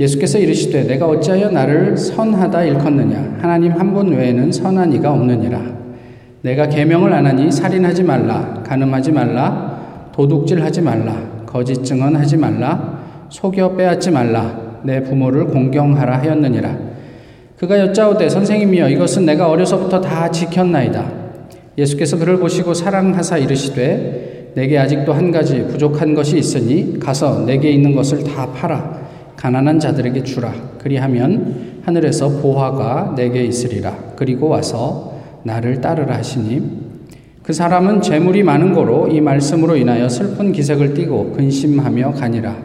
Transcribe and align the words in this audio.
예수께서 0.00 0.38
이르시되 0.38 0.84
내가 0.84 1.06
어찌하여 1.06 1.50
나를 1.50 1.96
선하다 1.96 2.64
일컫느냐? 2.64 3.38
하나님 3.40 3.72
한 3.72 3.92
분 3.92 4.08
외에는 4.12 4.50
선한 4.50 4.92
이가 4.94 5.12
없느니라. 5.12 5.60
내가 6.42 6.66
계명을 6.68 7.12
안 7.12 7.26
하니 7.26 7.52
살인하지 7.52 8.02
말라 8.02 8.62
간음하지 8.66 9.12
말라 9.12 10.10
도둑질하지 10.12 10.80
말라 10.80 11.14
거짓 11.46 11.84
증언하지 11.84 12.36
말라 12.36 13.00
속여 13.28 13.76
빼앗지 13.76 14.10
말라 14.10 14.80
내 14.82 15.02
부모를 15.02 15.46
공경하라 15.46 16.18
하였느니라. 16.18 16.76
그가 17.58 17.78
여짜오되 17.78 18.28
선생님이여 18.28 18.88
이것은 18.88 19.24
내가 19.26 19.48
어려서부터 19.48 20.00
다 20.00 20.28
지켰나이다. 20.30 21.04
예수께서 21.78 22.18
그를 22.18 22.38
보시고 22.38 22.74
사랑하사 22.74 23.38
이르시되 23.38 24.50
내게 24.54 24.78
아직도 24.78 25.12
한 25.12 25.30
가지 25.30 25.62
부족한 25.68 26.14
것이 26.14 26.38
있으니 26.38 26.98
가서 26.98 27.44
내게 27.46 27.70
있는 27.70 27.94
것을 27.94 28.24
다 28.24 28.46
팔아 28.50 29.01
가난한 29.42 29.80
자들에게 29.80 30.22
주라. 30.22 30.54
그리하면 30.78 31.80
하늘에서 31.82 32.28
보화가 32.28 33.14
내게 33.16 33.42
있으리라. 33.42 33.92
그리고 34.14 34.48
와서 34.48 35.14
나를 35.42 35.80
따르라 35.80 36.18
하시니 36.18 36.62
그 37.42 37.52
사람은 37.52 38.02
재물이 38.02 38.44
많은 38.44 38.72
거로 38.72 39.08
이 39.08 39.20
말씀으로 39.20 39.76
인하여 39.76 40.08
슬픈 40.08 40.52
기색을 40.52 40.94
띠고 40.94 41.32
근심하며 41.32 42.12
가니라. 42.12 42.56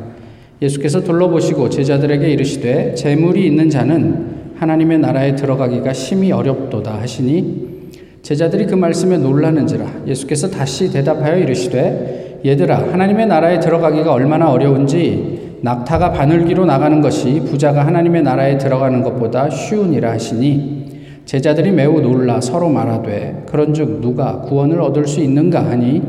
예수께서 0.61 1.01
둘러보시고 1.01 1.71
제자들에게 1.71 2.29
이르시되 2.29 2.93
재물이 2.93 3.47
있는 3.47 3.71
자는 3.71 4.53
하나님의 4.57 4.99
나라에 4.99 5.35
들어가기가 5.35 5.93
심히 5.93 6.31
어렵도다 6.31 7.01
하시니 7.01 7.89
제자들이 8.21 8.67
그 8.67 8.75
말씀에 8.75 9.17
놀라는지라 9.17 10.03
예수께서 10.05 10.51
다시 10.51 10.91
대답하여 10.91 11.39
이르시되 11.39 12.41
얘들아 12.45 12.91
하나님의 12.91 13.25
나라에 13.25 13.59
들어가기가 13.59 14.13
얼마나 14.13 14.51
어려운지 14.51 15.36
낙타가 15.61 16.11
바늘기로 16.11 16.65
나가는 16.65 17.01
것이 17.01 17.41
부자가 17.41 17.85
하나님의 17.85 18.23
나라에 18.23 18.57
들어가는 18.57 19.03
것보다 19.03 19.49
쉬우니라 19.49 20.11
하시니 20.11 20.87
제자들이 21.25 21.71
매우 21.71 21.99
놀라 21.99 22.39
서로 22.39 22.69
말하되 22.69 23.43
그런즉 23.47 24.01
누가 24.01 24.41
구원을 24.41 24.81
얻을 24.81 25.07
수 25.07 25.19
있는가 25.19 25.65
하니 25.65 26.01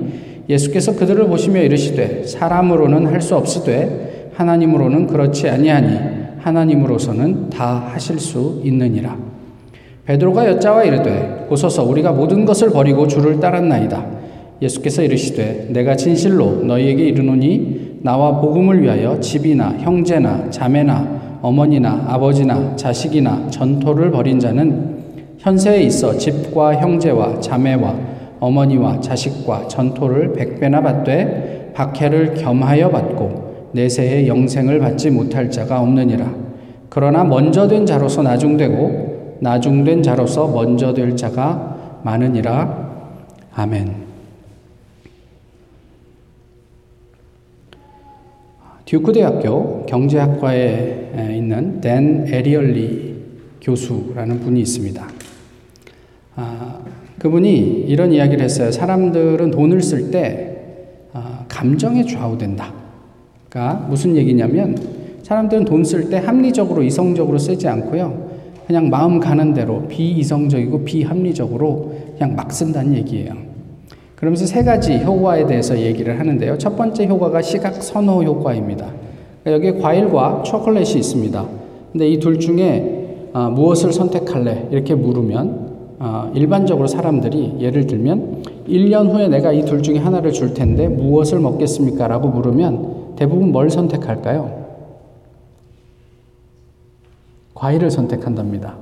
예수께서 0.49 0.95
그들을 0.97 1.27
보시며 1.27 1.61
이르시되 1.63 2.25
사람으로는 2.25 3.07
할 3.07 3.21
수 3.21 3.35
없으되 3.35 4.31
하나님으로는 4.35 5.09
그렇지 5.09 5.49
아니하니 5.49 5.99
하나님으로서는 6.39 7.51
다 7.51 7.91
하실 7.93 8.19
수 8.21 8.61
있느니라. 8.65 9.17
베드로가 10.07 10.47
여자와 10.47 10.85
이르되 10.85 11.47
보소서 11.49 11.85
우리가 11.85 12.13
모든 12.13 12.45
것을 12.45 12.71
버리고 12.71 13.09
주를 13.09 13.41
따랐나이다. 13.41 14.07
예수께서 14.63 15.03
이르시되 15.03 15.67
내가 15.71 15.97
진실로 15.97 16.63
너희에게 16.63 17.05
이르노니 17.05 17.88
나와 18.09 18.41
복음을 18.41 18.81
위하여 18.81 19.21
집이나 19.21 19.69
형제나 19.81 20.49
자매나 20.49 21.41
어머니나 21.43 22.07
아버지나 22.09 22.75
자식이나 22.75 23.51
전토를 23.51 24.11
벌인 24.11 24.41
자는 24.41 25.37
현세에 25.37 25.83
있어 25.83 26.17
집과 26.17 26.77
형제와 26.77 27.39
자매와 27.39 27.95
어머니와 28.41 29.03
자식과 29.03 29.69
전토를 29.69 30.33
백배나 30.33 30.81
받되 30.81 31.73
박해를 31.75 32.33
겸하여 32.33 32.89
받고 32.89 33.73
내세에 33.73 34.27
영생을 34.27 34.79
받지 34.79 35.11
못할 35.11 35.51
자가 35.51 35.83
없느니라. 35.83 36.33
그러나 36.89 37.25
먼저 37.25 37.69
된 37.69 37.85
자로서 37.85 38.23
나중되고 38.23 39.37
나중된 39.41 40.03
자로서 40.03 40.49
먼저 40.49 40.95
될 40.95 41.15
자가 41.15 42.01
많으니라. 42.05 42.89
아멘. 43.55 44.08
듀크 48.89 49.13
대학교 49.13 49.85
경제학과에 49.85 51.11
있는 51.37 51.79
댄 51.83 52.25
에리얼리 52.27 53.17
교수라는 53.61 54.41
분이 54.41 54.61
있습니다. 54.61 55.07
아, 56.37 56.79
그분이 57.19 57.85
이런 57.87 58.15
이야기를 58.15 58.43
했어요. 58.43 58.73
사람들은 58.73 59.51
돈을 59.51 59.83
쓸때 59.83 60.57
아, 61.13 61.45
감정에 61.49 62.07
좌우된다. 62.07 62.73
그러니까 63.51 63.87
무슨 63.91 64.17
얘기냐면 64.17 64.75
사람들은 65.23 65.67
돈 65.67 65.83
쓸 65.85 66.09
때 66.09 66.17
합리적으로 66.17 66.83
이성적으로 66.83 67.37
쓰지 67.37 67.69
않고요. 67.69 68.31
그냥 68.67 68.89
마음 68.89 69.21
가는 69.21 69.53
대로 69.53 69.87
비이성적이고 69.89 70.85
비합리적으로 70.87 71.95
그냥 72.17 72.35
막 72.35 72.51
쓴다는 72.51 72.95
얘기예요. 72.95 73.48
그러면서 74.19 74.47
세 74.47 74.65
가지 74.65 74.99
효과에 74.99 75.47
대해서 75.47 75.79
얘기를 75.79 76.19
하는데요. 76.19 76.59
첫 76.59 76.77
번째 76.77 77.07
효과가 77.07 77.41
시각 77.41 77.75
선호 77.83 78.23
효과입니다. 78.25 78.87
그러니까 79.45 79.69
여기 79.69 79.81
과일과 79.81 80.43
초콜릿이 80.43 80.99
있습니다. 80.99 81.47
근데 81.93 82.09
이 82.09 82.19
둘 82.19 82.41
중에 82.41 83.31
아, 83.33 83.49
무엇을 83.49 83.93
선택할래? 83.93 84.69
이렇게 84.73 84.95
물으면 84.97 85.69
아, 86.01 86.31
일반적으로 86.35 86.89
사람들이 86.89 87.55
예를 87.61 87.87
들면 87.87 88.43
1년 88.67 89.13
후에 89.13 89.29
내가 89.29 89.53
이 89.53 89.63
둘 89.65 89.83
중에 89.83 89.99
하나를 89.99 90.33
줄 90.33 90.53
텐데 90.53 90.89
무엇을 90.89 91.39
먹겠습니까? 91.39 92.09
라고 92.09 92.29
물으면 92.29 93.15
대부분 93.17 93.53
뭘 93.53 93.71
선택할까요? 93.71 94.67
과일을 97.55 97.91
선택한답니다. 97.91 98.75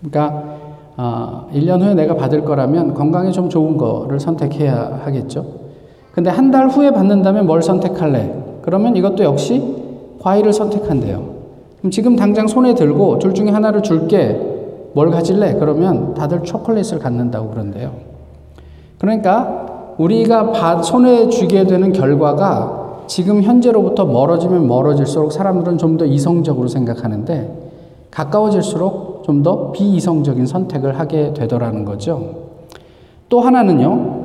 그러니까 0.00 0.58
아, 0.96 1.46
1년 1.54 1.80
후에 1.80 1.94
내가 1.94 2.14
받을 2.16 2.44
거라면 2.44 2.94
건강에 2.94 3.30
좀 3.30 3.48
좋은 3.48 3.76
거를 3.76 4.20
선택해야 4.20 5.00
하겠죠. 5.04 5.44
근데 6.12 6.28
한 6.30 6.50
달 6.50 6.68
후에 6.68 6.90
받는다면 6.90 7.46
뭘 7.46 7.62
선택할래? 7.62 8.34
그러면 8.62 8.94
이것도 8.96 9.24
역시 9.24 9.62
과일을 10.20 10.52
선택한대요. 10.52 11.32
그럼 11.78 11.90
지금 11.90 12.14
당장 12.16 12.46
손에 12.46 12.74
들고 12.74 13.18
둘 13.18 13.32
중에 13.34 13.48
하나를 13.50 13.82
줄게. 13.82 14.40
뭘 14.94 15.10
가질래? 15.10 15.54
그러면 15.54 16.12
다들 16.14 16.42
초콜릿을 16.42 16.98
갖는다고 16.98 17.48
그런대요. 17.48 17.92
그러니까 18.98 19.94
우리가 19.98 20.82
손에 20.82 21.28
쥐게 21.30 21.64
되는 21.64 21.92
결과가 21.92 22.80
지금 23.06 23.42
현재로부터 23.42 24.04
멀어지면 24.04 24.66
멀어질수록 24.68 25.32
사람들은 25.32 25.78
좀 25.78 25.96
더 25.96 26.04
이성적으로 26.04 26.68
생각하는데 26.68 27.70
가까워질수록 28.10 29.01
좀 29.22 29.42
더 29.42 29.72
비이성적인 29.72 30.46
선택을 30.46 30.98
하게 30.98 31.32
되더라는 31.34 31.84
거죠. 31.84 32.50
또 33.28 33.40
하나는요, 33.40 34.20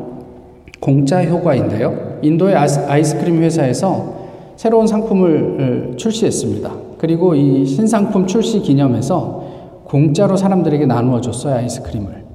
공짜 0.79 1.23
효과인데요. 1.23 2.17
인도의 2.21 2.55
아이스크림 2.55 3.41
회사에서 3.41 4.15
새로운 4.55 4.85
상품을 4.87 5.93
출시했습니다. 5.97 6.71
그리고 6.97 7.35
이 7.35 7.65
신상품 7.65 8.27
출시 8.27 8.59
기념해서 8.59 9.45
공짜로 9.85 10.35
사람들에게 10.35 10.85
나누어 10.85 11.21
줬어요, 11.21 11.55
아이스크림을. 11.55 12.25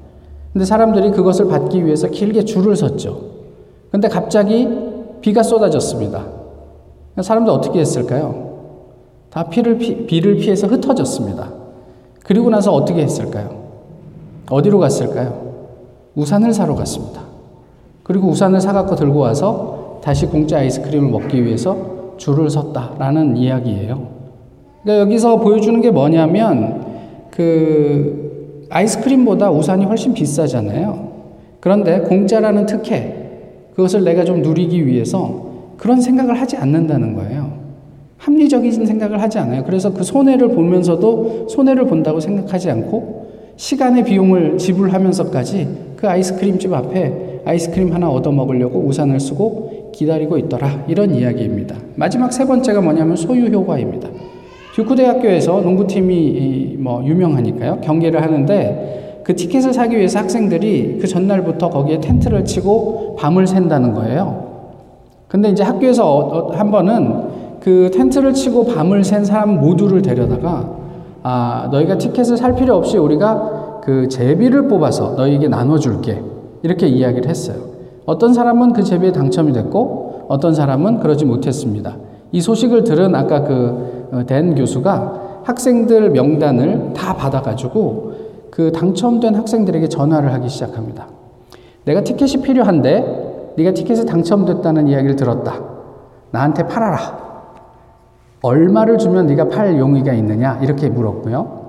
근데 0.53 0.65
사람들이 0.65 1.11
그것을 1.11 1.49
받기 1.49 1.85
위해서 1.85 2.09
길게 2.09 2.45
줄을 2.45 2.77
섰죠. 2.77 3.21
근데 3.91 4.09
갑자기 4.09 4.69
비가 5.21 5.43
쏟아졌습니다. 5.43 6.25
사람들 7.21 7.53
어떻게 7.53 7.81
했을까요? 7.81 8.53
다 9.31 9.45
피를 9.45 9.79
피, 9.79 10.07
비를 10.07 10.37
피해서 10.37 10.67
흩어졌습니다. 10.67 11.62
그리고 12.25 12.51
나서 12.51 12.73
어떻게 12.73 13.03
했을까요? 13.03 13.63
어디로 14.51 14.79
갔을까요? 14.79 15.53
우산을 16.15 16.53
사러 16.53 16.75
갔습니다. 16.75 17.23
그리고 18.03 18.29
우산을 18.29 18.61
사갖고 18.61 18.97
들고 18.97 19.19
와서 19.19 20.01
다시 20.03 20.27
공짜 20.27 20.59
아이스크림을 20.59 21.11
먹기 21.11 21.45
위해서 21.45 22.15
줄을 22.17 22.51
섰다라는 22.51 23.37
이야기예요. 23.37 24.09
그러니까 24.83 25.03
여기서 25.03 25.39
보여주는 25.39 25.81
게 25.81 25.91
뭐냐면 25.91 26.85
그 27.31 28.67
아이스크림보다 28.71 29.51
우산이 29.51 29.85
훨씬 29.85 30.13
비싸잖아요. 30.13 31.13
그런데 31.61 32.01
공짜라는 32.01 32.67
특혜, 32.67 33.69
그것을 33.75 34.05
내가 34.05 34.25
좀 34.25 34.43
누리기 34.43 34.87
위해서 34.87 35.53
그런 35.77 36.01
생각을 36.01 36.41
하지 36.41 36.57
않는다는 36.57 37.15
거예요. 37.15 37.42
합리적인 38.23 38.87
생각을 38.87 39.21
하지 39.21 39.39
않아요. 39.41 39.65
그래서 39.65 39.93
그 39.93 40.05
손해를 40.05 40.49
보면서도 40.49 41.49
손해를 41.49 41.87
본다고 41.87 42.21
생각하지 42.21 42.71
않고 42.71 43.33
시간의 43.57 44.05
비용을 44.05 44.59
지불하면서까지 44.59 45.69
그 45.97 46.09
아이스크림집 46.09 46.73
앞에 46.73 47.41
아이스크림 47.45 47.93
하나 47.93 48.09
얻어 48.09 48.31
먹으려고 48.31 48.79
우산을 48.79 49.19
쓰고 49.19 49.91
기다리고 49.93 50.39
있더라. 50.39 50.85
이런 50.87 51.15
이야기입니다. 51.15 51.75
마지막 51.97 52.33
세 52.33 52.47
번째가 52.47 52.81
뭐냐면 52.81 53.17
소유 53.17 53.47
효과입니다. 53.47 54.09
듀크 54.75 54.95
대학교에서 54.95 55.61
농구팀이 55.61 56.77
뭐 56.79 57.05
유명하니까요. 57.05 57.81
경기를 57.83 58.23
하는데 58.23 59.21
그 59.25 59.35
티켓을 59.35 59.73
사기 59.73 59.97
위해서 59.97 60.21
학생들이 60.21 60.99
그 61.01 61.09
전날부터 61.09 61.71
거기에 61.71 61.99
텐트를 62.01 62.45
치고 62.45 63.17
밤을 63.17 63.49
샌다는 63.49 63.95
거예요. 63.95 64.53
근데 65.27 65.49
이제 65.49 65.63
학교에서 65.63 66.07
어, 66.07 66.39
어, 66.39 66.53
한 66.53 66.71
번은 66.71 67.32
그 67.63 67.91
텐트를 67.93 68.35
치고 68.35 68.67
밤을 68.67 69.05
샌 69.05 69.25
사람 69.25 69.61
모두를 69.61 70.03
데려다가 70.03 70.69
아, 71.23 71.69
너희가 71.71 71.97
티켓을 71.97 72.37
살 72.37 72.57
필요 72.57 72.75
없이 72.75 72.99
우리가 72.99 73.81
그 73.85 74.09
제비를 74.09 74.67
뽑아서 74.67 75.15
너희에게 75.17 75.49
나눠줄게. 75.49 76.21
이렇게 76.63 76.89
이야기를 76.89 77.29
했어요. 77.29 77.57
어떤 78.05 78.33
사람은 78.33 78.73
그 78.73 78.83
제비에 78.83 79.13
당첨이 79.13 79.53
됐고 79.53 80.27
어떤 80.29 80.55
사람은 80.55 80.99
그러지 80.99 81.25
못했습니다. 81.25 81.97
이 82.33 82.41
소식을 82.41 82.83
들은 82.83 83.15
아까 83.15 83.45
그 83.45 84.09
어, 84.13 84.27
된 84.27 84.55
교수가 84.55 85.43
학생들 85.45 86.11
명단을 86.11 86.93
다 86.95 87.15
받아가지고 87.15 88.13
그 88.51 88.73
당첨된 88.73 89.35
학생들에게 89.37 89.89
전화를 89.89 90.33
하기 90.35 90.49
시작합니다. 90.49 91.07
내가 91.85 92.03
티켓이 92.03 92.43
필요한데 92.43 93.53
네가 93.57 93.73
티켓에 93.73 94.05
당첨됐다는 94.05 94.89
이야기를 94.89 95.17
들었다. 95.17 95.61
나한테 96.33 96.67
팔아라. 96.67 97.32
얼마를 98.43 98.99
주면 98.99 99.27
네가 99.27 99.49
팔 99.49 99.79
용의가 99.79 100.13
있느냐 100.15 100.59
이렇게 100.63 100.89
물었고요. 100.89 101.63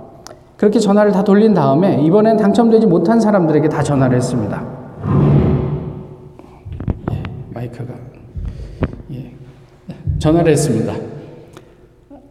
그렇게 0.58 0.80
전화를 0.80 1.12
다 1.12 1.24
돌린 1.24 1.54
다음에 1.54 2.02
이번엔 2.02 2.38
당첨되지 2.38 2.88
못한 2.88 3.20
사람들에게 3.20 3.70
다 3.70 3.84
전화를 3.84 4.18
했습니다. 4.18 4.64
예, 7.12 7.24
마이크가 7.54 7.94
예, 9.12 9.32
전화를 10.20 10.52
했습니다. 10.52 10.94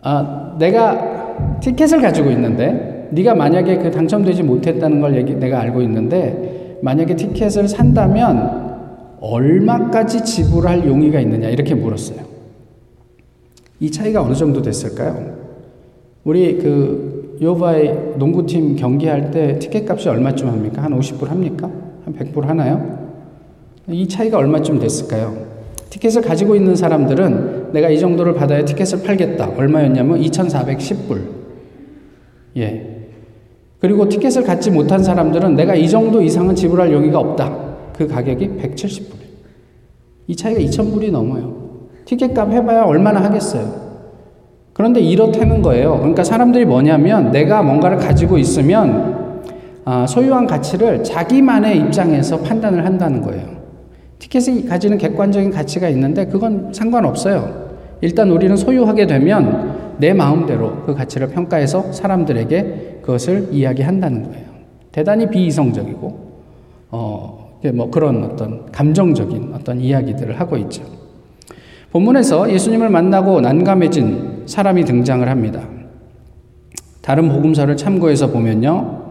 아, 0.02 0.56
내가 0.58 1.58
티켓을 1.60 2.00
가지고 2.00 2.30
있는데 2.30 3.08
네가 3.12 3.34
만약에 3.34 3.78
그 3.78 3.90
당첨되지 3.90 4.42
못했다는 4.42 5.00
걸 5.00 5.16
얘기, 5.16 5.34
내가 5.34 5.60
알고 5.60 5.82
있는데 5.82 6.78
만약에 6.82 7.14
티켓을 7.14 7.68
산다면 7.68 8.72
얼마까지 9.20 10.24
지불할 10.24 10.86
용의가 10.86 11.20
있느냐 11.20 11.48
이렇게 11.48 11.74
물었어요. 11.74 12.31
이 13.82 13.90
차이가 13.90 14.22
어느 14.22 14.32
정도 14.32 14.62
됐을까요? 14.62 15.38
우리 16.22 16.56
그 16.58 17.36
요바의 17.42 18.14
농구팀 18.16 18.76
경기할 18.76 19.32
때 19.32 19.58
티켓 19.58 19.90
값이 19.90 20.08
얼마쯤 20.08 20.46
합니까? 20.46 20.84
한 20.84 20.96
50불 20.96 21.26
합니까? 21.26 21.68
한 22.04 22.14
100불 22.14 22.42
하나요? 22.42 23.10
이 23.88 24.06
차이가 24.06 24.38
얼마쯤 24.38 24.78
됐을까요? 24.78 25.36
티켓을 25.90 26.22
가지고 26.22 26.54
있는 26.54 26.76
사람들은 26.76 27.72
내가 27.72 27.90
이 27.90 27.98
정도를 27.98 28.34
받아야 28.34 28.64
티켓을 28.64 29.02
팔겠다. 29.02 29.50
얼마였냐면 29.56 30.20
2,410불. 30.20 31.20
예. 32.58 33.08
그리고 33.80 34.08
티켓을 34.08 34.44
갖지 34.44 34.70
못한 34.70 35.02
사람들은 35.02 35.56
내가 35.56 35.74
이 35.74 35.88
정도 35.88 36.22
이상은 36.22 36.54
지불할 36.54 36.92
용의가 36.92 37.18
없다. 37.18 37.92
그 37.96 38.06
가격이 38.06 38.50
170불. 38.60 39.14
이 40.28 40.36
차이가 40.36 40.60
2,000불이 40.60 41.10
넘어요. 41.10 41.61
티켓 42.04 42.34
값 42.34 42.50
해봐야 42.50 42.82
얼마나 42.84 43.22
하겠어요. 43.22 43.92
그런데 44.72 45.00
이렇다는 45.00 45.62
거예요. 45.62 45.98
그러니까 45.98 46.24
사람들이 46.24 46.64
뭐냐면 46.64 47.30
내가 47.30 47.62
뭔가를 47.62 47.98
가지고 47.98 48.38
있으면 48.38 49.42
아, 49.84 50.06
소유한 50.06 50.46
가치를 50.46 51.02
자기만의 51.02 51.78
입장에서 51.78 52.38
판단을 52.40 52.84
한다는 52.86 53.20
거예요. 53.20 53.62
티켓이 54.18 54.66
가지는 54.66 54.98
객관적인 54.98 55.50
가치가 55.50 55.88
있는데 55.88 56.26
그건 56.26 56.72
상관없어요. 56.72 57.72
일단 58.00 58.30
우리는 58.30 58.56
소유하게 58.56 59.06
되면 59.06 59.96
내 59.98 60.12
마음대로 60.12 60.82
그 60.86 60.94
가치를 60.94 61.28
평가해서 61.28 61.92
사람들에게 61.92 63.00
그것을 63.02 63.48
이야기한다는 63.50 64.24
거예요. 64.24 64.46
대단히 64.92 65.28
비이성적이고 65.28 66.32
어, 66.90 67.58
뭐 67.74 67.90
그런 67.90 68.24
어떤 68.24 68.70
감정적인 68.70 69.52
어떤 69.54 69.80
이야기들을 69.80 70.38
하고 70.38 70.56
있죠. 70.58 71.01
본문에서 71.92 72.50
예수님을 72.50 72.88
만나고 72.88 73.42
난감해진 73.42 74.44
사람이 74.46 74.84
등장을 74.84 75.28
합니다. 75.28 75.68
다른 77.02 77.28
복음서를 77.28 77.76
참고해서 77.76 78.30
보면요. 78.30 79.02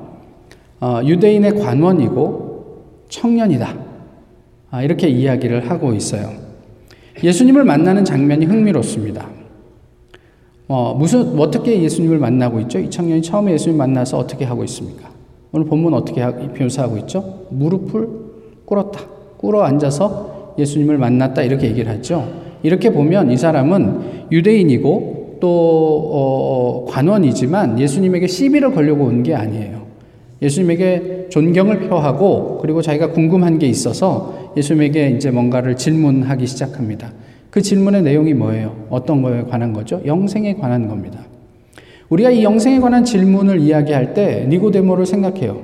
어, 0.80 1.02
유대인의 1.06 1.60
관원이고 1.60 2.86
청년이다. 3.10 3.76
아, 4.72 4.82
이렇게 4.82 5.08
이야기를 5.10 5.70
하고 5.70 5.94
있어요. 5.94 6.32
예수님을 7.24 7.64
만나는 7.66 8.04
장면이 8.04 8.46
흥미롭습니다. 8.46 9.28
어, 10.68 10.96
무슨, 10.98 11.38
어떻게 11.38 11.84
예수님을 11.84 12.18
만나고 12.18 12.62
있죠? 12.62 12.80
이 12.80 12.90
청년이 12.90 13.22
처음에 13.22 13.52
예수님 13.52 13.78
만나서 13.78 14.18
어떻게 14.18 14.46
하고 14.46 14.64
있습니까? 14.64 15.10
오늘 15.52 15.68
본문 15.68 15.94
어떻게 15.94 16.26
묘사하고 16.26 16.98
있죠? 17.00 17.46
무릎을 17.52 18.10
꿇었다. 18.66 19.02
꿇어 19.38 19.62
앉아서 19.64 20.56
예수님을 20.58 20.98
만났다. 20.98 21.44
이렇게 21.44 21.68
얘기를 21.68 21.92
하죠. 21.92 22.41
이렇게 22.64 22.92
보면 22.92 23.32
이 23.32 23.38
사람은 23.38 24.28
유대인이고 24.32 25.38
또 25.40 26.10
어, 26.14 26.86
관원이지만 26.88 27.80
예수님에게 27.80 28.28
시비를 28.28 28.74
걸려고 28.74 29.06
온 29.06 29.24
게 29.24 29.34
아니에요. 29.34 29.82
예수님에게 30.42 31.28
존경을 31.30 31.88
표하고 31.88 32.60
그리고 32.62 32.82
자기가 32.82 33.12
궁금한 33.12 33.60
게 33.60 33.68
있어서 33.68 34.52
예수님에게 34.58 35.10
이제 35.12 35.30
뭔가를 35.32 35.76
질문하기 35.76 36.46
시작합니다. 36.48 37.12
그 37.50 37.62
질문의 37.62 38.02
내용이 38.02 38.34
뭐예요? 38.34 38.76
어떤 38.90 39.22
거에 39.22 39.44
관한 39.44 39.74
거죠? 39.74 40.02
영생에 40.06 40.56
관한 40.56 40.88
겁니다. 40.88 41.20
우리가 42.10 42.32
이 42.32 42.44
영생에 42.44 42.80
관한 42.80 43.04
질문을 43.06 43.60
이야기할 43.60 44.14
때 44.14 44.46
니고데모를 44.50 45.06
생각해요. 45.06 45.62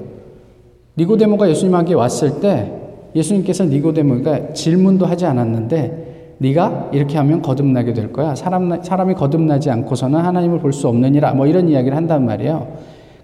니고데모가 0.97 1.49
예수님에게 1.49 1.93
왔을 1.93 2.39
때 2.39 2.71
예수님께서 3.15 3.65
니고데모가 3.65 4.53
질문도 4.53 5.05
하지 5.05 5.25
않았는데 5.25 6.06
네가 6.39 6.91
이렇게 6.93 7.17
하면 7.17 7.41
거듭나게 7.41 7.93
될 7.93 8.13
거야. 8.13 8.35
사람 8.35 8.81
사람이 8.83 9.15
거듭나지 9.15 9.69
않고서는 9.71 10.19
하나님을 10.19 10.59
볼 10.59 10.71
수 10.71 10.87
없느니라. 10.87 11.33
뭐 11.33 11.47
이런 11.47 11.67
이야기를 11.69 11.97
한단 11.97 12.25
말이에요. 12.25 12.67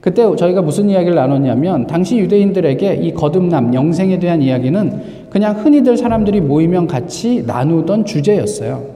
그때 0.02 0.24
저희가 0.36 0.62
무슨 0.62 0.90
이야기를 0.90 1.16
나눴냐면 1.16 1.88
당시 1.88 2.18
유대인들에게 2.18 2.96
이 2.96 3.14
거듭남, 3.14 3.74
영생에 3.74 4.20
대한 4.20 4.42
이야기는 4.42 5.02
그냥 5.30 5.56
흔히들 5.56 5.96
사람들이 5.96 6.42
모이면 6.42 6.88
같이 6.88 7.44
나누던 7.46 8.04
주제였어요. 8.06 8.94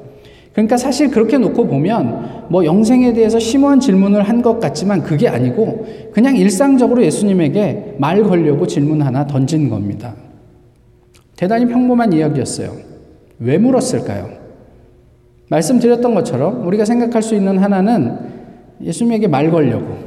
그러니까 0.51 0.75
사실 0.75 1.09
그렇게 1.11 1.37
놓고 1.37 1.67
보면 1.67 2.47
뭐 2.49 2.65
영생에 2.65 3.13
대해서 3.13 3.37
심오한 3.39 3.79
질문을 3.79 4.23
한 4.23 4.41
것 4.41 4.59
같지만 4.59 5.03
그게 5.03 5.27
아니고 5.29 5.85
그냥 6.11 6.35
일상적으로 6.35 7.03
예수님에게 7.03 7.95
말 7.99 8.23
걸려고 8.23 8.65
질문 8.65 9.01
하나 9.01 9.25
던진 9.27 9.69
겁니다. 9.69 10.15
대단히 11.35 11.67
평범한 11.67 12.11
이야기였어요. 12.11 12.71
왜 13.39 13.57
물었을까요? 13.57 14.29
말씀드렸던 15.49 16.13
것처럼 16.13 16.65
우리가 16.67 16.85
생각할 16.85 17.21
수 17.21 17.35
있는 17.35 17.57
하나는 17.57 18.17
예수님에게 18.81 19.27
말 19.27 19.49
걸려고 19.49 19.97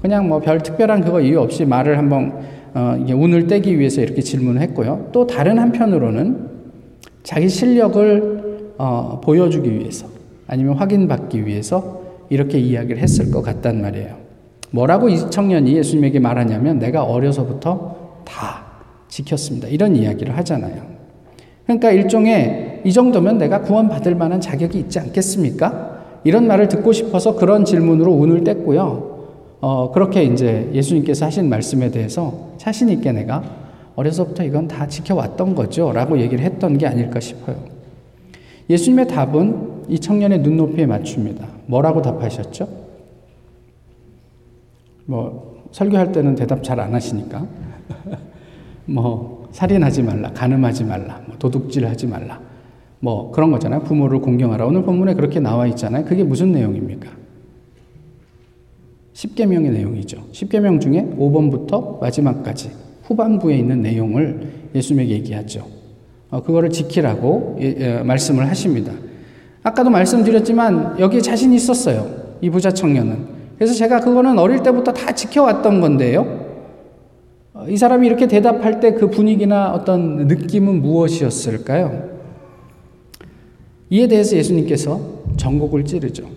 그냥 0.00 0.28
뭐 0.28 0.40
별 0.40 0.60
특별한 0.60 1.02
그거 1.02 1.20
이유 1.20 1.40
없이 1.40 1.64
말을 1.64 1.96
한번 1.98 2.40
어, 2.74 2.96
운을 3.06 3.46
떼기 3.46 3.78
위해서 3.78 4.00
이렇게 4.00 4.22
질문을 4.22 4.60
했고요. 4.62 5.10
또 5.12 5.26
다른 5.26 5.58
한편으로는 5.58 6.48
자기 7.22 7.48
실력을 7.48 8.74
어, 8.78 9.20
보여주기 9.22 9.70
위해서 9.78 10.06
아니면 10.48 10.74
확인받기 10.74 11.46
위해서 11.46 12.02
이렇게 12.30 12.58
이야기를 12.58 13.00
했을 13.00 13.30
것 13.30 13.42
같단 13.42 13.80
말이에요. 13.82 14.16
뭐라고 14.70 15.08
이 15.08 15.30
청년이 15.30 15.76
예수님에게 15.76 16.18
말하냐면 16.18 16.78
내가 16.78 17.04
어려서부터 17.04 18.22
다 18.24 18.64
지켰습니다. 19.08 19.68
이런 19.68 19.94
이야기를 19.94 20.36
하잖아요. 20.38 21.01
그러니까 21.78 21.92
일종의 21.92 22.82
이 22.84 22.92
정도면 22.92 23.38
내가 23.38 23.62
구원받을 23.62 24.14
만한 24.14 24.40
자격이 24.40 24.78
있지 24.78 24.98
않겠습니까? 24.98 26.20
이런 26.24 26.46
말을 26.46 26.68
듣고 26.68 26.92
싶어서 26.92 27.36
그런 27.36 27.64
질문으로 27.64 28.12
운을 28.12 28.44
뗐고요. 28.44 29.12
어, 29.60 29.90
그렇게 29.92 30.24
이제 30.24 30.68
예수님께서 30.72 31.26
하신 31.26 31.48
말씀에 31.48 31.90
대해서 31.90 32.50
자신있게 32.58 33.12
내가 33.12 33.42
어려서부터 33.94 34.44
이건 34.44 34.68
다 34.68 34.86
지켜왔던 34.86 35.54
거죠. 35.54 35.92
라고 35.92 36.18
얘기를 36.18 36.44
했던 36.44 36.78
게 36.78 36.86
아닐까 36.86 37.20
싶어요. 37.20 37.56
예수님의 38.68 39.08
답은 39.08 39.84
이 39.88 39.98
청년의 39.98 40.40
눈높이에 40.40 40.86
맞춥니다. 40.86 41.46
뭐라고 41.66 42.02
답하셨죠? 42.02 42.68
뭐, 45.06 45.62
설교할 45.72 46.12
때는 46.12 46.34
대답 46.34 46.62
잘 46.62 46.78
안 46.80 46.94
하시니까. 46.94 47.46
뭐, 48.86 49.41
살인하지 49.52 50.02
말라, 50.02 50.30
간음하지 50.32 50.84
말라, 50.84 51.20
뭐 51.26 51.36
도둑질하지 51.38 52.06
말라. 52.06 52.40
뭐 53.00 53.30
그런 53.32 53.50
거잖아요. 53.50 53.80
부모를 53.80 54.20
공경하라. 54.20 54.64
오늘 54.64 54.82
본문에 54.82 55.14
그렇게 55.14 55.40
나와 55.40 55.66
있잖아요. 55.66 56.04
그게 56.04 56.22
무슨 56.22 56.52
내용입니까? 56.52 57.10
10계명의 59.14 59.72
내용이죠. 59.72 60.18
10계명 60.32 60.80
중에 60.80 61.14
5번부터 61.18 62.00
마지막까지 62.00 62.70
후반부에 63.04 63.56
있는 63.56 63.82
내용을 63.82 64.52
예수님에게 64.74 65.12
얘기하죠. 65.14 65.66
어, 66.30 66.42
그거를 66.42 66.70
지키라고 66.70 67.58
예, 67.60 67.76
예, 67.78 68.02
말씀을 68.02 68.48
하십니다. 68.48 68.92
아까도 69.62 69.90
말씀드렸지만 69.90 70.98
여기에 70.98 71.20
자신 71.20 71.52
있었어요. 71.52 72.08
이 72.40 72.50
부자 72.50 72.72
청년은. 72.72 73.42
그래서 73.56 73.74
제가 73.74 74.00
그거는 74.00 74.38
어릴 74.38 74.62
때부터 74.62 74.92
다 74.92 75.12
지켜왔던 75.12 75.80
건데요. 75.80 76.51
이 77.68 77.76
사람이 77.76 78.06
이렇게 78.06 78.26
대답할 78.26 78.80
때 78.80 78.92
그 78.94 79.10
분위기나 79.10 79.72
어떤 79.72 80.26
느낌은 80.26 80.82
무엇이었을까요? 80.82 82.10
이에 83.90 84.06
대해서 84.06 84.36
예수님께서 84.36 85.22
전곡을 85.36 85.84
찌르죠. 85.84 86.28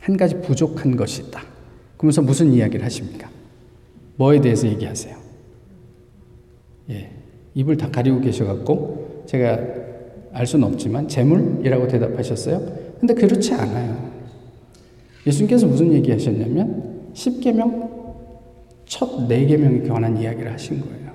한 0.00 0.16
가지 0.16 0.40
부족한 0.40 0.96
것이 0.96 1.22
있다. 1.22 1.42
그러면서 1.96 2.22
무슨 2.22 2.52
이야기를 2.52 2.84
하십니까? 2.84 3.30
뭐에 4.16 4.40
대해서 4.40 4.66
얘기하세요? 4.66 5.16
예, 6.90 7.10
입을 7.54 7.76
다 7.76 7.90
가리고 7.90 8.20
계셔갖고 8.20 9.24
제가 9.26 9.58
알 10.32 10.46
수는 10.46 10.66
없지만 10.68 11.08
재물이라고 11.08 11.88
대답하셨어요. 11.88 12.60
근데 12.98 13.14
그렇지 13.14 13.54
않아요. 13.54 14.10
예수님께서 15.26 15.66
무슨 15.66 15.92
얘기 15.92 16.10
하셨냐면 16.10 17.10
10계명 17.14 17.91
첫 18.92 19.26
4계명에 19.26 19.88
관한 19.88 20.18
이야기를 20.18 20.52
하신 20.52 20.82
거예요. 20.82 21.12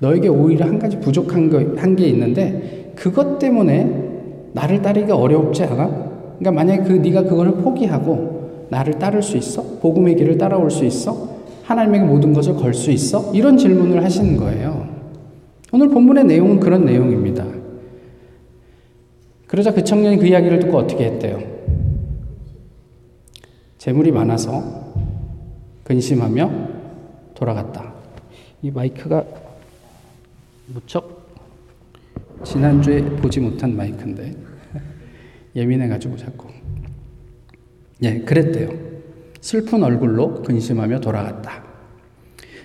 너에게 0.00 0.26
오히려 0.26 0.66
한 0.66 0.76
가지 0.76 0.98
부족한 0.98 1.76
한게 1.78 2.08
있는데 2.08 2.92
그것 2.96 3.38
때문에 3.38 4.50
나를 4.54 4.82
따르기가 4.82 5.16
어렵지 5.16 5.62
않아? 5.62 5.86
그러니까 6.36 6.50
만약에 6.50 6.82
그 6.82 6.92
네가 6.94 7.22
그걸 7.22 7.52
포기하고 7.52 8.66
나를 8.70 8.98
따를 8.98 9.22
수 9.22 9.36
있어? 9.36 9.62
복음의 9.80 10.16
길을 10.16 10.36
따라올 10.36 10.68
수 10.68 10.84
있어? 10.84 11.38
하나님에게 11.62 12.04
모든 12.04 12.32
것을 12.32 12.56
걸 12.56 12.74
수 12.74 12.90
있어? 12.90 13.32
이런 13.32 13.56
질문을 13.56 14.02
하시는 14.02 14.36
거예요. 14.36 14.88
오늘 15.72 15.88
본문의 15.90 16.24
내용은 16.24 16.58
그런 16.58 16.84
내용입니다. 16.84 17.46
그러자 19.46 19.72
그 19.72 19.84
청년이 19.84 20.16
그 20.16 20.26
이야기를 20.26 20.58
듣고 20.58 20.76
어떻게 20.76 21.04
했대요? 21.04 21.40
재물이 23.78 24.10
많아서 24.10 24.87
근심하며 25.88 26.68
돌아갔다. 27.34 27.94
이 28.60 28.70
마이크가 28.70 29.24
무척 30.66 31.26
지난주에 32.44 33.02
보지 33.16 33.40
못한 33.40 33.74
마이크인데 33.74 34.36
예민해가지고 35.56 36.16
자꾸 36.18 36.48
예 38.02 38.20
그랬대요. 38.20 38.70
슬픈 39.40 39.82
얼굴로 39.82 40.42
근심하며 40.42 41.00
돌아갔다. 41.00 41.64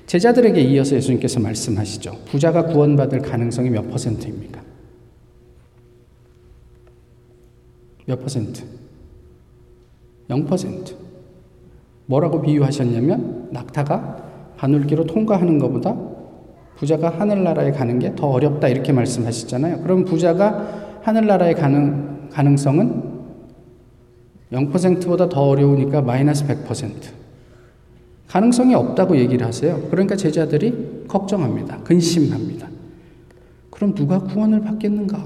제자들에게 0.06 0.60
이어서 0.62 0.98
예수님께서 0.98 1.40
말씀하시죠. 1.40 2.26
부자가 2.26 2.66
구원받을 2.66 3.22
가능성이 3.22 3.70
몇 3.70 3.90
퍼센트입니까? 3.90 4.62
몇 8.06 8.22
퍼센트? 8.22 8.64
0%. 10.28 11.03
뭐라고 12.06 12.42
비유하셨냐면 12.42 13.50
낙타가 13.52 14.24
바늘기로 14.58 15.06
통과하는 15.06 15.60
것보다 15.60 15.96
부자가 16.78 17.10
하늘나라에 17.10 17.72
가는 17.72 18.00
게 18.00 18.16
더 18.16 18.28
어렵다 18.28 18.68
이렇게 18.68 18.92
말씀하시잖아요. 18.92 19.82
그럼 19.82 20.06
부자가 20.06 21.00
하늘나라에 21.04 21.54
가는 21.54 22.30
가능성은 22.30 23.14
0%보다 24.52 25.30
더 25.30 25.42
어려우니까 25.42 26.02
마이너스 26.02 26.46
100%. 26.48 26.92
가능성이 28.28 28.74
없다고 28.74 29.18
얘기를 29.18 29.46
하세요. 29.46 29.80
그러니까 29.92 30.16
제자들이 30.16 31.06
걱정합니다. 31.08 31.80
근심합니다. 31.80 32.68
그럼 33.70 33.94
누가 33.94 34.20
구원을 34.20 34.62
받겠는가? 34.62 35.24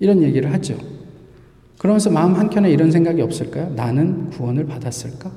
이런 0.00 0.22
얘기를 0.22 0.52
하죠. 0.52 0.76
그러면서 1.78 2.10
마음 2.10 2.34
한켠에 2.34 2.70
이런 2.70 2.90
생각이 2.90 3.20
없을까요? 3.22 3.70
나는 3.74 4.30
구원을 4.30 4.66
받았을까? 4.66 5.30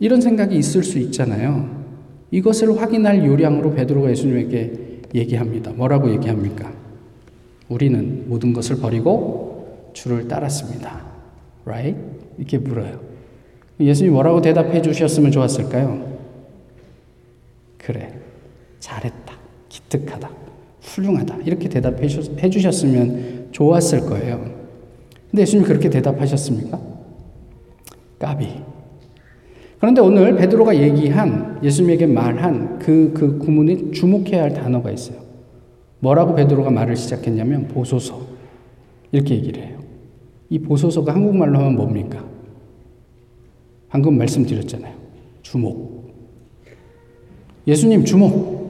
이런 0.00 0.20
생각이 0.20 0.56
있을 0.56 0.82
수 0.82 0.98
있잖아요. 0.98 1.84
이것을 2.30 2.80
확인할 2.80 3.24
요량으로 3.24 3.74
베드로가 3.74 4.10
예수님에게 4.10 5.02
얘기합니다. 5.14 5.72
뭐라고 5.72 6.10
얘기합니까? 6.10 6.72
우리는 7.68 8.24
모든 8.26 8.52
것을 8.52 8.76
버리고 8.76 9.90
주를 9.92 10.26
따랐습니다. 10.26 11.04
Right? 11.64 12.00
이렇게 12.38 12.58
물어요. 12.58 13.00
예수님이 13.78 14.14
뭐라고 14.14 14.40
대답해 14.40 14.80
주셨으면 14.80 15.30
좋았을까요? 15.30 16.18
그래. 17.78 18.14
잘했다. 18.78 19.34
기특하다. 19.68 20.30
훌륭하다. 20.82 21.38
이렇게 21.44 21.68
대답해 21.68 22.08
주셨으면 22.08 23.48
좋았을 23.52 24.00
거예요. 24.06 24.50
근데 25.30 25.42
예수님이 25.42 25.66
그렇게 25.68 25.90
대답하셨습니까? 25.90 26.80
까비. 28.18 28.69
그런데 29.80 30.02
오늘 30.02 30.36
베드로가 30.36 30.76
얘기한 30.76 31.58
예수님에게 31.62 32.06
말한 32.06 32.78
그, 32.78 33.12
그 33.14 33.38
구문에 33.38 33.90
주목해야 33.92 34.42
할 34.42 34.52
단어가 34.52 34.90
있어요. 34.90 35.18
뭐라고 36.00 36.34
베드로가 36.34 36.70
말을 36.70 36.96
시작했냐면 36.96 37.66
보소서. 37.66 38.20
이렇게 39.10 39.34
얘기를 39.34 39.62
해요. 39.62 39.78
이 40.50 40.58
보소서가 40.58 41.14
한국말로 41.14 41.58
하면 41.58 41.76
뭡니까? 41.76 42.22
방금 43.88 44.18
말씀드렸잖아요. 44.18 44.94
주목. 45.40 46.10
예수님 47.66 48.04
주목. 48.04 48.60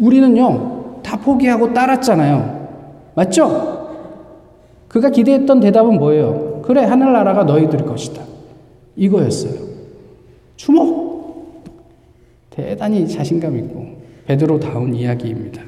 우리는요, 0.00 1.02
다 1.04 1.20
포기하고 1.20 1.72
따랐잖아요. 1.72 3.12
맞죠? 3.14 3.78
그가 4.88 5.10
기대했던 5.10 5.60
대답은 5.60 5.98
뭐예요? 5.98 6.62
그래, 6.62 6.82
하늘나라가 6.82 7.44
너희들 7.44 7.84
것이다. 7.84 8.22
이거였어요. 8.96 9.67
주목! 10.58 11.64
대단히 12.50 13.08
자신감 13.08 13.56
있고 13.58 14.02
베드로다운 14.26 14.92
이야기입니다. 14.92 15.62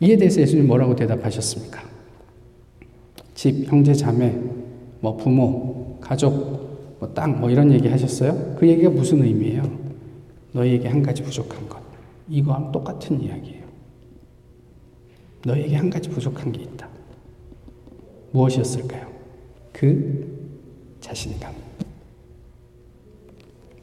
이에 0.00 0.16
대해서 0.16 0.40
예수님 0.40 0.66
뭐라고 0.66 0.94
대답하셨습니까? 0.94 1.82
집, 3.34 3.66
형제, 3.66 3.94
자매, 3.94 4.38
뭐 5.00 5.16
부모, 5.16 5.98
가족, 6.00 6.96
뭐 7.00 7.10
땅, 7.14 7.40
뭐 7.40 7.50
이런 7.50 7.72
얘기 7.72 7.88
하셨어요? 7.88 8.54
그 8.58 8.68
얘기가 8.68 8.90
무슨 8.90 9.22
의미예요? 9.24 9.62
너희에게 10.52 10.88
한 10.88 11.02
가지 11.02 11.22
부족한 11.22 11.68
것. 11.68 11.80
이거랑 12.28 12.70
똑같은 12.70 13.20
이야기예요. 13.20 13.64
너희에게 15.46 15.74
한 15.74 15.88
가지 15.88 16.10
부족한 16.10 16.52
게 16.52 16.62
있다. 16.62 16.86
무엇이었을까요? 18.32 19.10
그 19.72 20.38
자신감. 21.00 21.69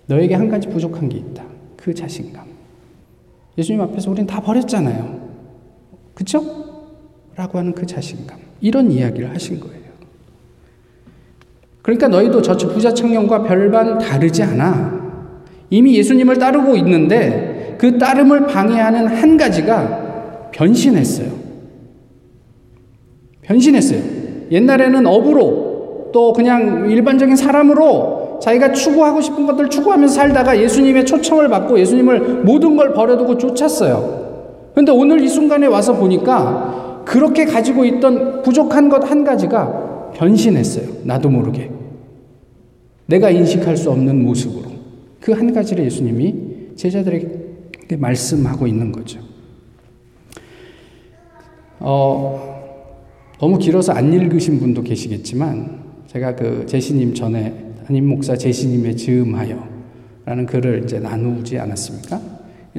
너에게 0.08 0.36
한 0.36 0.50
가지 0.50 0.68
부족한 0.68 1.10
게 1.10 1.18
있다. 1.18 1.44
그 1.76 1.94
자신감. 1.94 2.46
예수님 3.58 3.82
앞에서 3.82 4.12
우리는 4.12 4.28
다 4.28 4.42
버렸잖아요. 4.42 5.28
그쵸? 6.14 6.44
라고 7.36 7.60
하는 7.60 7.74
그 7.74 7.86
자신감. 7.86 8.40
이런 8.62 8.92
이야기를 8.92 9.30
하신 9.34 9.60
거예요. 9.60 9.78
그러니까 11.82 12.08
너희도 12.08 12.42
저쪽 12.42 12.74
부자 12.74 12.94
청년과 12.94 13.44
별반 13.44 13.98
다르지 13.98 14.44
않아. 14.44 14.98
이미 15.70 15.96
예수님을 15.98 16.38
따르고 16.38 16.76
있는데 16.78 17.76
그 17.78 17.98
따름을 17.98 18.48
방해하는 18.48 19.08
한 19.08 19.38
가지가 19.38 20.50
변신했어요. 20.52 21.32
변신했어요. 23.42 24.02
옛날에는 24.52 25.06
업으로 25.06 26.10
또 26.14 26.34
그냥 26.34 26.90
일반적인 26.90 27.36
사람으로 27.36 28.17
자기가 28.42 28.72
추구하고 28.74 29.22
싶은 29.22 29.46
것들을 29.46 29.70
추구하면서 29.70 30.14
살다가 30.14 30.60
예수님의 30.62 31.06
초청을 31.06 31.50
받고 31.50 31.80
예수님을 31.80 32.44
모든 32.44 32.76
걸 32.76 32.94
버려두고 32.94 33.38
쫓았어요. 33.38 34.72
근데 34.76 34.92
오늘 34.92 35.22
이 35.22 35.28
순간에 35.28 35.66
와서 35.68 35.94
보니까 35.96 37.04
그렇게 37.06 37.46
가지고 37.46 37.86
있던 37.86 38.44
부족한 38.44 38.90
것 38.90 39.04
한 39.10 39.24
가지가 39.24 40.12
변신했어요. 40.14 40.88
나도 41.04 41.30
모르게. 41.30 41.72
내가 43.08 43.30
인식할 43.30 43.78
수 43.78 43.90
없는 43.92 44.24
모습으로. 44.24 44.72
그 45.22 45.32
한 45.34 45.52
가지를 45.54 45.86
예수님이 45.86 46.36
제자들에게 46.76 47.98
말씀하고 47.98 48.68
있는 48.68 48.92
거죠. 48.92 49.20
어, 51.80 52.60
너무 53.40 53.58
길어서 53.58 53.94
안 53.94 54.12
읽으신 54.14 54.60
분도 54.60 54.82
계시겠지만, 54.84 55.80
제가 56.08 56.36
그 56.36 56.66
제시님 56.66 57.14
전에 57.14 57.54
담임 57.88 58.10
목사 58.10 58.36
제시님의 58.36 58.98
즈음하여 58.98 59.66
라는 60.26 60.46
글을 60.46 60.84
이제 60.84 61.00
나누지 61.00 61.58
않았습니까? 61.58 62.22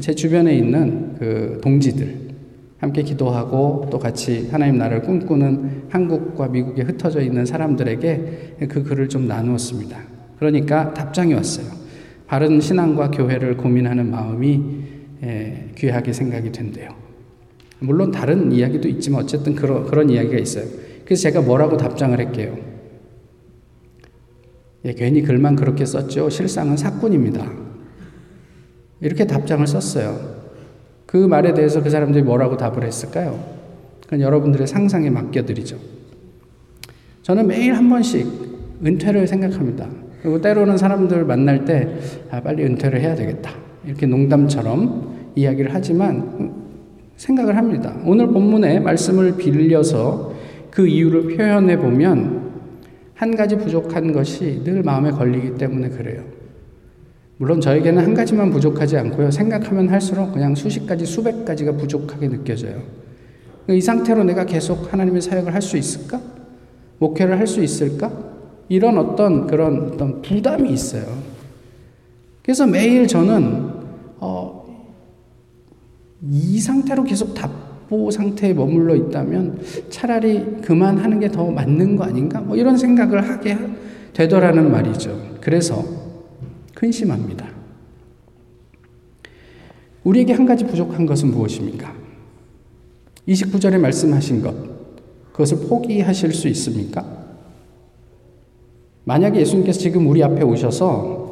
제 0.00 0.14
주변에 0.14 0.54
있는 0.54 1.14
그 1.18 1.58
동지들, 1.62 2.14
함께 2.76 3.02
기도하고 3.02 3.88
또 3.90 3.98
같이 3.98 4.48
하나님 4.50 4.76
나라를 4.76 5.00
꿈꾸는 5.00 5.84
한국과 5.88 6.48
미국에 6.48 6.82
흩어져 6.82 7.22
있는 7.22 7.46
사람들에게 7.46 8.56
그 8.68 8.82
글을 8.82 9.08
좀 9.08 9.26
나누었습니다. 9.26 9.96
그러니까 10.38 10.92
답장이 10.92 11.32
왔어요. 11.32 11.68
바른 12.26 12.60
신앙과 12.60 13.10
교회를 13.10 13.56
고민하는 13.56 14.10
마음이 14.10 14.62
예, 15.22 15.70
귀하게 15.74 16.12
생각이 16.12 16.52
된대요. 16.52 16.90
물론 17.78 18.10
다른 18.10 18.52
이야기도 18.52 18.86
있지만 18.88 19.22
어쨌든 19.22 19.54
그런, 19.54 19.86
그런 19.86 20.10
이야기가 20.10 20.36
있어요. 20.36 20.66
그래서 21.06 21.22
제가 21.22 21.40
뭐라고 21.40 21.78
답장을 21.78 22.18
할게요. 22.18 22.67
예, 24.84 24.92
괜히 24.94 25.22
글만 25.22 25.56
그렇게 25.56 25.84
썼죠. 25.84 26.30
실상은 26.30 26.76
사건입니다. 26.76 27.50
이렇게 29.00 29.26
답장을 29.26 29.66
썼어요. 29.66 30.38
그 31.06 31.16
말에 31.16 31.54
대해서 31.54 31.82
그 31.82 31.90
사람들이 31.90 32.22
뭐라고 32.22 32.56
답을 32.56 32.84
했을까요? 32.84 33.42
그건 34.04 34.20
여러분들의 34.20 34.66
상상에 34.66 35.10
맡겨드리죠. 35.10 35.76
저는 37.22 37.46
매일 37.46 37.74
한 37.74 37.88
번씩 37.88 38.26
은퇴를 38.84 39.26
생각합니다. 39.26 39.88
그리고 40.22 40.40
때로는 40.40 40.76
사람들 40.76 41.24
만날 41.24 41.64
때, 41.64 41.88
아, 42.30 42.40
빨리 42.40 42.64
은퇴를 42.64 43.00
해야 43.00 43.14
되겠다. 43.14 43.50
이렇게 43.84 44.06
농담처럼 44.06 45.32
이야기를 45.34 45.70
하지만 45.72 46.52
생각을 47.16 47.56
합니다. 47.56 47.94
오늘 48.04 48.28
본문의 48.28 48.80
말씀을 48.80 49.36
빌려서 49.36 50.34
그 50.70 50.86
이유를 50.86 51.36
표현해 51.36 51.78
보면 51.78 52.47
한 53.18 53.34
가지 53.34 53.56
부족한 53.56 54.12
것이 54.12 54.62
늘 54.62 54.84
마음에 54.84 55.10
걸리기 55.10 55.56
때문에 55.56 55.88
그래요. 55.88 56.22
물론 57.36 57.60
저에게는 57.60 58.00
한 58.00 58.14
가지만 58.14 58.50
부족하지 58.50 58.96
않고요. 58.96 59.32
생각하면 59.32 59.88
할수록 59.88 60.32
그냥 60.32 60.54
수십 60.54 60.86
가지, 60.86 61.04
수백 61.04 61.44
가지가 61.44 61.72
부족하게 61.72 62.28
느껴져요. 62.28 62.80
이 63.68 63.80
상태로 63.80 64.22
내가 64.22 64.46
계속 64.46 64.92
하나님의 64.92 65.20
사역을 65.20 65.52
할 65.52 65.60
수 65.60 65.76
있을까? 65.76 66.20
목회를 67.00 67.40
할 67.40 67.46
수 67.48 67.60
있을까? 67.60 68.12
이런 68.68 68.96
어떤 68.98 69.48
그런 69.48 69.90
어떤 69.92 70.22
부담이 70.22 70.70
있어요. 70.72 71.04
그래서 72.42 72.68
매일 72.68 73.08
저는 73.08 73.68
어, 74.18 74.64
이 76.22 76.60
상태로 76.60 77.02
계속 77.02 77.34
답 77.34 77.50
보 77.88 78.10
상태에 78.10 78.52
머물러 78.52 78.94
있다면 78.94 79.60
차라리 79.88 80.60
그만하는 80.62 81.20
게 81.20 81.28
더 81.28 81.50
맞는 81.50 81.96
거 81.96 82.04
아닌가? 82.04 82.40
뭐 82.40 82.56
이런 82.56 82.76
생각을 82.76 83.28
하게 83.28 83.56
되더라는 84.12 84.70
말이죠. 84.70 85.38
그래서 85.40 85.84
근심합니다. 86.74 87.46
우리에게 90.04 90.32
한 90.32 90.46
가지 90.46 90.64
부족한 90.64 91.06
것은 91.06 91.30
무엇입니까? 91.30 91.92
29절에 93.28 93.78
말씀하신 93.78 94.42
것, 94.42 94.54
그것을 95.32 95.68
포기하실 95.68 96.32
수 96.32 96.48
있습니까? 96.48 97.04
만약에 99.04 99.40
예수님께서 99.40 99.78
지금 99.78 100.06
우리 100.08 100.22
앞에 100.22 100.42
오셔서 100.42 101.28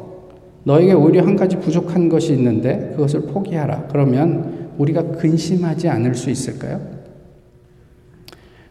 너에게 0.64 0.92
오히려 0.92 1.22
한 1.24 1.36
가지 1.36 1.56
부족한 1.56 2.08
것이 2.08 2.32
있는데 2.34 2.92
그것을 2.96 3.22
포기하라. 3.22 3.88
그러면 3.88 4.55
우리가 4.78 5.02
근심하지 5.12 5.88
않을 5.88 6.14
수 6.14 6.30
있을까요? 6.30 6.80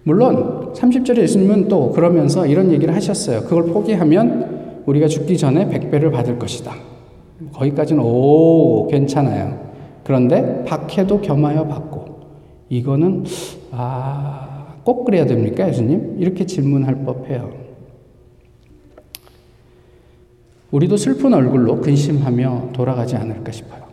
물론 0.04 0.74
30절에 0.74 1.18
예수님은 1.18 1.68
또 1.68 1.92
그러면서 1.92 2.46
이런 2.46 2.72
얘기를 2.72 2.94
하셨어요. 2.94 3.42
그걸 3.42 3.66
포기하면 3.66 4.84
우리가 4.86 5.08
죽기 5.08 5.38
전에 5.38 5.68
100배를 5.68 6.12
받을 6.12 6.38
것이다. 6.38 6.74
거기까지는 7.54 8.04
오 8.04 8.88
괜찮아요. 8.88 9.66
그런데 10.04 10.64
박해도 10.66 11.22
겸하여 11.22 11.68
받고 11.68 12.20
이거는 12.70 13.24
아, 13.72 14.76
꼭 14.84 15.06
그래야 15.06 15.26
됩니까, 15.26 15.68
예수님? 15.68 16.18
이렇게 16.20 16.46
질문할 16.46 17.04
법해요. 17.04 17.52
우리도 20.72 20.98
슬픈 20.98 21.34
얼굴로 21.34 21.82
근심하며 21.82 22.70
돌아가지 22.74 23.16
않을까 23.16 23.52
싶어요. 23.52 23.84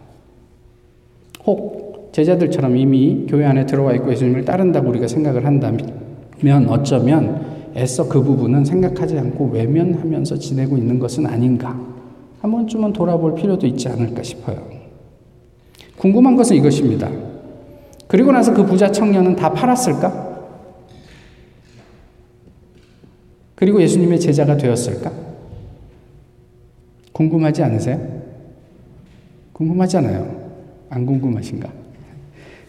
혹 1.46 1.91
제자들처럼 2.12 2.76
이미 2.76 3.26
교회 3.28 3.46
안에 3.46 3.66
들어와 3.66 3.94
있고 3.94 4.12
예수님을 4.12 4.44
따른다고 4.44 4.90
우리가 4.90 5.08
생각을 5.08 5.46
한다면 5.46 6.68
어쩌면 6.68 7.72
애써 7.74 8.06
그 8.08 8.22
부분은 8.22 8.64
생각하지 8.64 9.18
않고 9.18 9.48
외면하면서 9.48 10.36
지내고 10.36 10.76
있는 10.76 10.98
것은 10.98 11.26
아닌가. 11.26 11.78
한 12.40 12.50
번쯤은 12.50 12.92
돌아볼 12.92 13.34
필요도 13.34 13.66
있지 13.66 13.88
않을까 13.88 14.22
싶어요. 14.22 14.62
궁금한 15.96 16.36
것은 16.36 16.56
이것입니다. 16.56 17.10
그리고 18.08 18.30
나서 18.30 18.52
그 18.52 18.66
부자 18.66 18.92
청년은 18.92 19.36
다 19.36 19.52
팔았을까? 19.52 20.32
그리고 23.54 23.80
예수님의 23.80 24.20
제자가 24.20 24.56
되었을까? 24.56 25.10
궁금하지 27.12 27.62
않으세요? 27.62 28.22
궁금하잖아요. 29.52 30.42
안 30.90 31.06
궁금하신가? 31.06 31.81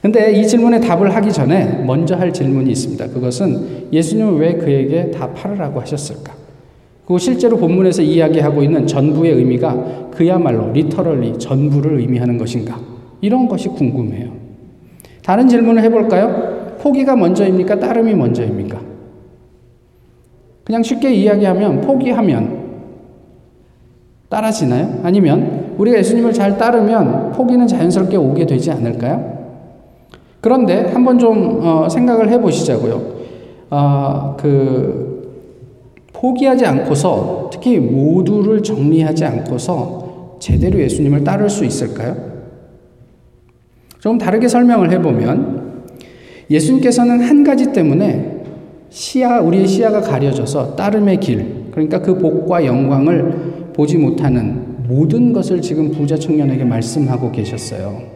근데 0.04 0.34
이 0.34 0.46
질문에 0.46 0.82
답을 0.82 1.16
하기 1.16 1.32
전에 1.32 1.82
먼저 1.86 2.18
할 2.18 2.34
질문이 2.34 2.70
있습니다. 2.72 3.08
그것은 3.08 3.88
예수님은 3.94 4.36
왜 4.36 4.56
그에게 4.56 5.10
다 5.12 5.32
팔으라고 5.32 5.80
하셨을까? 5.80 6.34
그 7.06 7.18
실제로 7.18 7.56
본문에서 7.56 8.02
이야기하고 8.02 8.64
있는 8.64 8.86
전부의 8.86 9.32
의미가 9.32 10.10
그야말로 10.12 10.74
리터럴리 10.74 11.39
전부를 11.39 12.02
의미하는 12.02 12.38
것인가? 12.38 12.78
이런 13.22 13.48
것이 13.48 13.70
궁금해요. 13.70 14.34
다른 15.24 15.48
질문을 15.48 15.82
해볼까요? 15.84 16.76
포기가 16.80 17.16
먼저입니까? 17.16 17.80
따름이 17.80 18.13
먼저입니까? 18.13 18.82
그냥 20.66 20.84
쉽게 20.84 21.13
이야기하면 21.13 21.80
포기하면 21.80 22.63
따라지나요? 24.28 25.00
아니면 25.04 25.76
우리가 25.78 25.98
예수님을 26.00 26.34
잘 26.34 26.58
따르면 26.58 27.32
포기는 27.32 27.66
자연스럽게 27.66 28.18
오게 28.18 28.46
되지 28.46 28.70
않을까요? 28.70 29.33
그런데 30.43 30.91
한번 30.91 31.17
좀 31.17 31.62
어, 31.63 31.88
생각을 31.88 32.29
해보시자고요. 32.29 33.01
어, 33.69 34.36
그 34.38 35.32
포기하지 36.12 36.65
않고서 36.65 37.49
특히 37.49 37.79
모두를 37.79 38.62
정리하지 38.62 39.23
않고서 39.23 40.36
제대로 40.39 40.77
예수님을 40.82 41.23
따를 41.23 41.49
수 41.49 41.63
있을까요? 41.63 42.17
좀 43.99 44.17
다르게 44.17 44.49
설명을 44.49 44.91
해보면 44.91 45.84
예수님께서는 46.49 47.21
한 47.21 47.45
가지 47.45 47.71
때문에 47.71 48.41
시야, 48.89 49.39
우리의 49.39 49.65
시야가 49.65 50.01
가려져서 50.01 50.75
따름의 50.75 51.21
길, 51.21 51.67
그러니까 51.71 52.01
그 52.01 52.17
복과 52.17 52.65
영광을 52.65 53.71
보지 53.73 53.97
못하는 53.97 54.75
모든 54.89 55.32
것을 55.32 55.62
지금 55.62 55.91
부자 55.91 56.17
청년에게 56.17 56.65
말씀하고 56.65 57.32
계셨어요. 57.32 58.12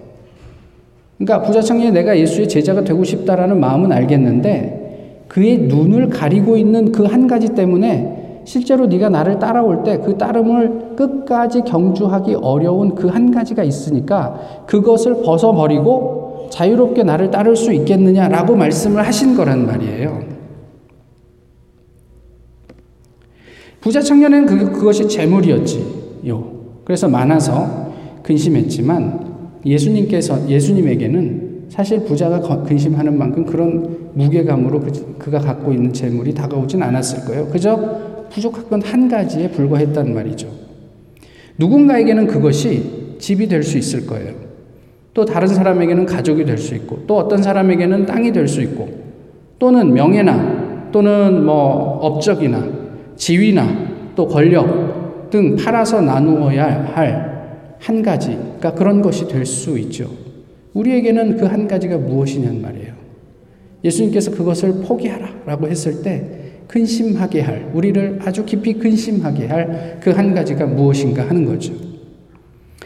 그러니까 1.17 1.45
부자 1.47 1.61
청년이 1.61 1.91
내가 1.91 2.17
예수의 2.17 2.47
제자가 2.47 2.83
되고 2.83 3.03
싶다라는 3.03 3.59
마음은 3.59 3.91
알겠는데 3.91 5.25
그의 5.27 5.57
눈을 5.59 6.09
가리고 6.09 6.57
있는 6.57 6.91
그 6.91 7.05
한 7.05 7.27
가지 7.27 7.49
때문에 7.49 8.41
실제로 8.45 8.85
네가 8.85 9.09
나를 9.09 9.39
따라올 9.39 9.83
때 9.83 9.97
그 9.99 10.17
따름을 10.17 10.95
끝까지 10.95 11.61
경주하기 11.63 12.35
어려운 12.35 12.95
그 12.95 13.07
한 13.09 13.31
가지가 13.31 13.63
있으니까 13.63 14.63
그것을 14.67 15.21
벗어버리고 15.23 16.47
자유롭게 16.51 17.03
나를 17.03 17.29
따를 17.31 17.55
수 17.57 17.73
있겠느냐라고 17.73 18.55
말씀을 18.55 19.05
하신 19.05 19.35
거란 19.35 19.65
말이에요. 19.65 20.21
부자 23.81 24.01
청년은 24.01 24.45
그, 24.45 24.71
그것이 24.71 25.07
재물이었지요. 25.07 26.43
그래서 26.85 27.07
많아서 27.07 27.91
근심했지만 28.23 29.36
예수님께서, 29.65 30.47
예수님에게는 30.49 31.65
사실 31.69 32.03
부자가 32.03 32.39
근심하는 32.63 33.17
만큼 33.17 33.45
그런 33.45 34.11
무게감으로 34.13 34.81
그, 35.19 35.31
가 35.31 35.39
갖고 35.39 35.73
있는 35.73 35.91
재물이 35.91 36.33
다가오진 36.33 36.81
않았을 36.81 37.25
거예요. 37.25 37.47
그저 37.47 38.27
부족한 38.29 38.69
건한 38.69 39.09
가지에 39.09 39.49
불과했단 39.51 40.13
말이죠. 40.13 40.47
누군가에게는 41.57 42.27
그것이 42.27 43.15
집이 43.19 43.47
될 43.47 43.63
수 43.63 43.77
있을 43.77 44.05
거예요. 44.05 44.33
또 45.13 45.25
다른 45.25 45.47
사람에게는 45.47 46.05
가족이 46.05 46.45
될 46.45 46.57
수 46.57 46.75
있고, 46.75 46.99
또 47.07 47.17
어떤 47.17 47.41
사람에게는 47.41 48.05
땅이 48.05 48.31
될 48.31 48.47
수 48.47 48.61
있고, 48.61 48.87
또는 49.59 49.93
명예나, 49.93 50.89
또는 50.91 51.43
뭐 51.45 51.99
업적이나, 52.01 52.63
지위나, 53.15 53.67
또 54.15 54.27
권력 54.27 55.29
등 55.29 55.55
팔아서 55.55 56.01
나누어야 56.01 56.91
할 56.93 57.36
한 57.79 58.01
가지, 58.03 58.29
그러니까 58.31 58.73
그런 58.73 59.01
것이 59.01 59.27
될 59.27 59.45
수 59.45 59.77
있죠. 59.79 60.09
우리에게는 60.73 61.37
그 61.37 61.45
한 61.45 61.67
가지가 61.67 61.97
무엇이냐는 61.97 62.61
말이에요. 62.61 62.93
예수님께서 63.83 64.31
그것을 64.31 64.81
포기하라 64.83 65.29
라고 65.45 65.67
했을 65.67 66.01
때 66.01 66.61
근심하게 66.67 67.41
할, 67.41 67.71
우리를 67.73 68.19
아주 68.25 68.43
깊이 68.45 68.73
근심하게 68.73 69.47
할 69.47 69.99
그 70.01 70.09
한 70.11 70.33
가지가 70.33 70.65
무엇인가 70.65 71.27
하는 71.29 71.45
거죠. 71.45 71.73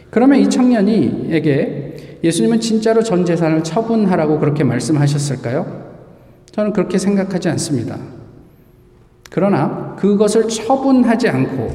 그러면 0.10 0.40
이 0.40 0.50
청년이에게 0.50 2.20
예수님은 2.24 2.60
진짜로 2.60 3.02
전 3.02 3.26
재산을 3.26 3.64
처분하라고 3.64 4.40
그렇게 4.40 4.64
말씀하셨을까요? 4.64 5.90
저는 6.52 6.74
그렇게 6.74 6.98
생각하지 6.98 7.50
않습니다. 7.50 7.98
그러나 9.32 9.96
그것을 9.98 10.48
처분하지 10.50 11.30
않고 11.30 11.72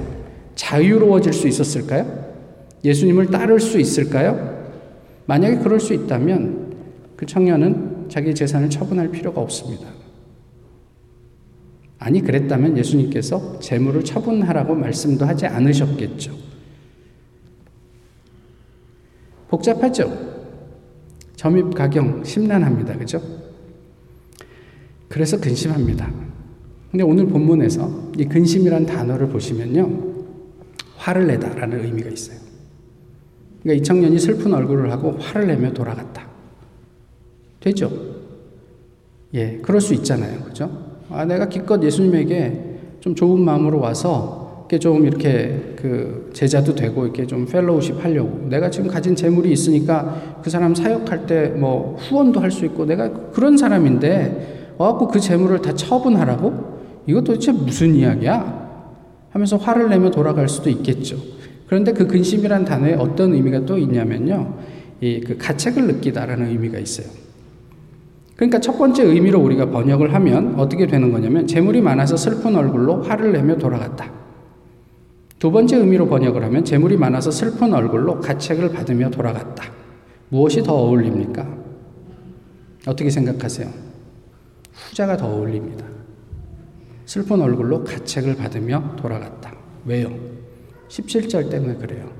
자유로워질 0.54 1.32
수 1.32 1.48
있었을까요? 1.48 2.25
예수님을 2.86 3.26
따를 3.26 3.58
수 3.58 3.80
있을까요? 3.80 4.56
만약에 5.26 5.58
그럴 5.58 5.80
수 5.80 5.92
있다면 5.92 6.74
그 7.16 7.26
청년은 7.26 8.06
자기 8.08 8.34
재산을 8.34 8.70
처분할 8.70 9.10
필요가 9.10 9.40
없습니다. 9.40 9.88
아니 11.98 12.20
그랬다면 12.20 12.78
예수님께서 12.78 13.58
재물을 13.58 14.04
처분하라고 14.04 14.74
말씀도 14.76 15.26
하지 15.26 15.46
않으셨겠죠. 15.46 16.32
복잡하죠? 19.48 20.36
점입 21.34 21.74
가경 21.74 22.22
심란합니다. 22.22 22.96
그죠? 22.98 23.20
그래서 25.08 25.40
근심합니다. 25.40 26.12
근데 26.90 27.02
오늘 27.02 27.26
본문에서 27.26 28.12
이 28.18 28.24
근심이란 28.26 28.86
단어를 28.86 29.28
보시면요. 29.28 30.14
화를 30.96 31.26
내다라는 31.26 31.84
의미가 31.84 32.10
있어요. 32.10 32.45
그러니까 33.66 33.80
이 33.80 33.82
청년이 33.82 34.16
슬픈 34.20 34.54
얼굴을 34.54 34.92
하고 34.92 35.16
화를 35.18 35.48
내며 35.48 35.72
돌아갔다. 35.72 36.24
되죠? 37.58 37.90
예, 39.34 39.58
그럴 39.60 39.80
수 39.80 39.92
있잖아요. 39.94 40.38
그죠? 40.44 40.70
아, 41.10 41.24
내가 41.24 41.48
기껏 41.48 41.82
예수님에게 41.82 42.76
좀 43.00 43.16
좋은 43.16 43.40
마음으로 43.40 43.80
와서 43.80 44.66
이렇게 44.68 44.78
좀 44.78 45.04
이렇게 45.04 45.74
그 45.74 46.30
제자도 46.32 46.76
되고 46.76 47.04
이렇게 47.04 47.26
좀 47.26 47.44
펠로우십 47.44 48.04
하려고 48.04 48.46
내가 48.48 48.70
지금 48.70 48.88
가진 48.88 49.16
재물이 49.16 49.50
있으니까 49.50 50.40
그 50.42 50.48
사람 50.50 50.72
사역할 50.72 51.26
때 51.26 51.48
뭐 51.56 51.96
후원도 51.98 52.38
할 52.40 52.52
수 52.52 52.64
있고 52.66 52.84
내가 52.86 53.10
그런 53.32 53.56
사람인데 53.56 54.74
와갖고 54.78 55.08
그 55.08 55.18
재물을 55.18 55.60
다 55.60 55.74
처분하라고 55.74 56.76
이거 57.06 57.20
도대체 57.20 57.50
무슨 57.50 57.96
이야기야? 57.96 58.66
하면서 59.30 59.56
화를 59.56 59.88
내며 59.88 60.10
돌아갈 60.10 60.48
수도 60.48 60.70
있겠죠. 60.70 61.16
그런데 61.66 61.92
그 61.92 62.06
근심이란 62.06 62.64
단어에 62.64 62.94
어떤 62.94 63.34
의미가 63.34 63.66
또 63.66 63.76
있냐면요. 63.78 64.58
이 65.00 65.20
그 65.20 65.36
가책을 65.36 65.86
느끼다라는 65.86 66.48
의미가 66.48 66.78
있어요. 66.78 67.06
그러니까 68.36 68.60
첫 68.60 68.78
번째 68.78 69.02
의미로 69.04 69.40
우리가 69.40 69.70
번역을 69.70 70.14
하면 70.14 70.54
어떻게 70.58 70.86
되는 70.86 71.10
거냐면 71.10 71.46
재물이 71.46 71.80
많아서 71.80 72.16
슬픈 72.16 72.54
얼굴로 72.54 73.02
화를 73.02 73.32
내며 73.32 73.56
돌아갔다. 73.56 74.10
두 75.38 75.50
번째 75.50 75.76
의미로 75.76 76.06
번역을 76.08 76.42
하면 76.44 76.64
재물이 76.64 76.96
많아서 76.96 77.30
슬픈 77.30 77.72
얼굴로 77.74 78.20
가책을 78.20 78.72
받으며 78.72 79.10
돌아갔다. 79.10 79.64
무엇이 80.28 80.62
더 80.62 80.74
어울립니까? 80.74 81.46
어떻게 82.86 83.10
생각하세요? 83.10 83.68
후자가 84.72 85.16
더 85.16 85.26
어울립니다. 85.28 85.84
슬픈 87.04 87.40
얼굴로 87.40 87.84
가책을 87.84 88.36
받으며 88.36 88.96
돌아갔다. 88.96 89.54
왜요? 89.84 90.35
17절 90.88 91.50
때문에 91.50 91.74
그래요. 91.76 92.10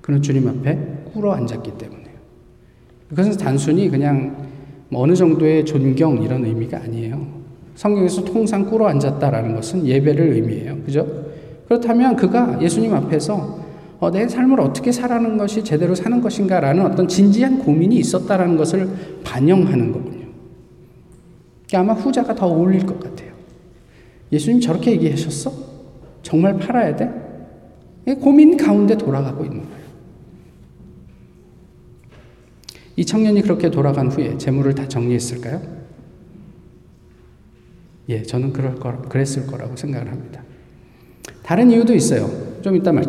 그는 0.00 0.22
주님 0.22 0.48
앞에 0.48 0.78
꿇어 1.12 1.32
앉았기 1.32 1.72
때문에요. 1.78 2.08
그것은 3.08 3.36
단순히 3.36 3.88
그냥 3.88 4.48
뭐 4.88 5.02
어느 5.02 5.14
정도의 5.14 5.64
존경 5.64 6.22
이런 6.22 6.44
의미가 6.44 6.78
아니에요. 6.78 7.38
성경에서 7.74 8.24
통상 8.24 8.64
꿇어 8.64 8.86
앉았다라는 8.86 9.54
것은 9.54 9.86
예배를 9.86 10.32
의미해요. 10.32 10.78
그죠? 10.84 11.06
그렇다면 11.66 12.16
그가 12.16 12.60
예수님 12.60 12.94
앞에서 12.94 13.58
어, 14.00 14.10
내 14.10 14.28
삶을 14.28 14.60
어떻게 14.60 14.92
살아는 14.92 15.36
것이 15.36 15.64
제대로 15.64 15.94
사는 15.94 16.20
것인가라는 16.20 16.86
어떤 16.86 17.08
진지한 17.08 17.58
고민이 17.58 17.96
있었다라는 17.96 18.56
것을 18.56 18.88
반영하는 19.24 19.92
거군요. 19.92 20.26
그러니까 21.66 21.92
아마 21.92 21.92
후자가 21.92 22.34
더 22.34 22.46
어울릴 22.46 22.86
것 22.86 23.00
같아요. 23.00 23.32
예수님 24.32 24.60
저렇게 24.60 24.92
얘기하셨어? 24.92 25.52
정말 26.22 26.58
팔아야 26.58 26.96
돼? 26.96 27.27
고민 28.14 28.56
가운데 28.56 28.96
돌아가고 28.96 29.44
있는 29.44 29.60
거예요. 29.60 29.78
이 32.96 33.04
청년이 33.04 33.42
그렇게 33.42 33.70
돌아간 33.70 34.08
후에 34.10 34.36
재물을 34.38 34.74
다 34.74 34.88
정리했을까요? 34.88 35.62
예, 38.08 38.22
저는 38.22 38.52
그럴 38.52 38.74
거, 38.74 39.02
그랬을 39.02 39.46
거라고 39.46 39.76
생각을 39.76 40.10
합니다. 40.10 40.42
다른 41.42 41.70
이유도 41.70 41.94
있어요. 41.94 42.28
좀 42.62 42.74
이따 42.74 42.90
말, 42.90 43.04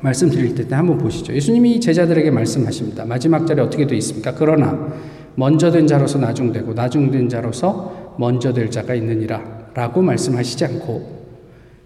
말씀드릴 0.00 0.54
때 0.54 0.74
한번 0.74 0.98
보시죠. 0.98 1.34
예수님이 1.34 1.80
제자들에게 1.80 2.30
말씀하십니다. 2.30 3.04
마지막 3.06 3.46
절에 3.46 3.62
어떻게 3.62 3.86
되어 3.86 3.96
있습니까? 3.98 4.34
그러나 4.34 4.92
먼저 5.34 5.70
된 5.70 5.86
자로서 5.86 6.18
나중되고 6.18 6.74
나중된 6.74 7.28
자로서 7.28 8.14
먼저 8.18 8.52
될 8.52 8.70
자가 8.70 8.94
있느니라 8.94 9.70
라고 9.74 10.02
말씀하시지 10.02 10.64
않고 10.64 11.13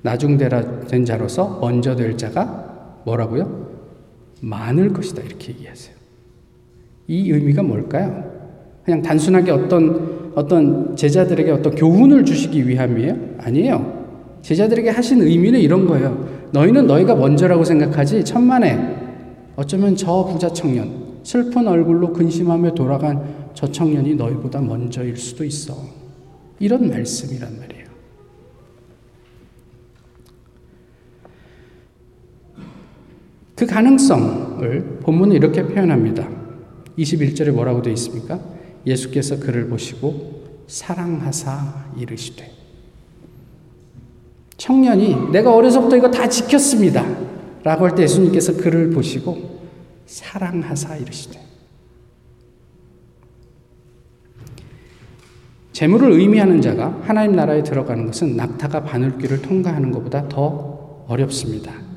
나중된 0.02 1.04
자로서 1.04 1.58
먼저 1.60 1.96
될 1.96 2.16
자가 2.16 3.00
뭐라고요? 3.04 3.68
많을 4.40 4.92
것이다 4.92 5.22
이렇게 5.22 5.52
얘기하세요. 5.52 5.96
이 7.08 7.30
의미가 7.30 7.62
뭘까요? 7.62 8.24
그냥 8.84 9.02
단순하게 9.02 9.50
어떤 9.50 10.32
어떤 10.34 10.94
제자들에게 10.94 11.50
어떤 11.50 11.74
교훈을 11.74 12.24
주시기 12.24 12.68
위함이에요? 12.68 13.16
아니에요. 13.38 14.38
제자들에게 14.42 14.90
하신 14.90 15.22
의미는 15.22 15.58
이런 15.58 15.86
거예요. 15.86 16.28
너희는 16.52 16.86
너희가 16.86 17.14
먼저라고 17.14 17.64
생각하지 17.64 18.24
천만에 18.24 18.96
어쩌면 19.56 19.96
저 19.96 20.24
부자 20.24 20.48
청년 20.52 21.18
슬픈 21.24 21.66
얼굴로 21.66 22.12
근심하며 22.12 22.74
돌아간 22.74 23.50
저 23.52 23.70
청년이 23.70 24.14
너희보다 24.14 24.60
먼저일 24.60 25.16
수도 25.16 25.44
있어. 25.44 25.74
이런 26.60 26.88
말씀이란 26.88 27.58
말이에요. 27.58 27.77
그 33.58 33.66
가능성을 33.66 35.00
본문은 35.02 35.34
이렇게 35.34 35.64
표현합니다. 35.66 36.28
21절에 36.96 37.50
뭐라고 37.50 37.82
되어 37.82 37.92
있습니까? 37.94 38.38
예수께서 38.86 39.40
그를 39.40 39.68
보시고 39.68 40.62
사랑하사 40.68 41.86
이르시되 41.98 42.52
청년이 44.56 45.32
내가 45.32 45.52
어려서부터 45.54 45.96
이거 45.96 46.08
다 46.08 46.28
지켰습니다. 46.28 47.04
라고 47.64 47.84
할 47.86 47.96
때 47.96 48.04
예수님께서 48.04 48.56
그를 48.56 48.90
보시고 48.90 49.58
사랑하사 50.06 50.96
이르시되 50.96 51.40
재물을 55.72 56.12
의미하는 56.12 56.60
자가 56.60 57.00
하나님 57.02 57.34
나라에 57.34 57.64
들어가는 57.64 58.06
것은 58.06 58.36
낙타가 58.36 58.84
바늘길을 58.84 59.42
통과하는 59.42 59.90
것보다 59.90 60.28
더 60.28 61.04
어렵습니다. 61.08 61.87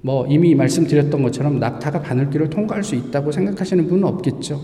뭐 0.00 0.26
이미 0.26 0.54
말씀드렸던 0.54 1.22
것처럼 1.22 1.58
낙타가 1.58 2.02
바늘길을 2.02 2.50
통과할 2.50 2.84
수 2.84 2.94
있다고 2.94 3.32
생각하시는 3.32 3.88
분은 3.88 4.04
없겠죠. 4.04 4.60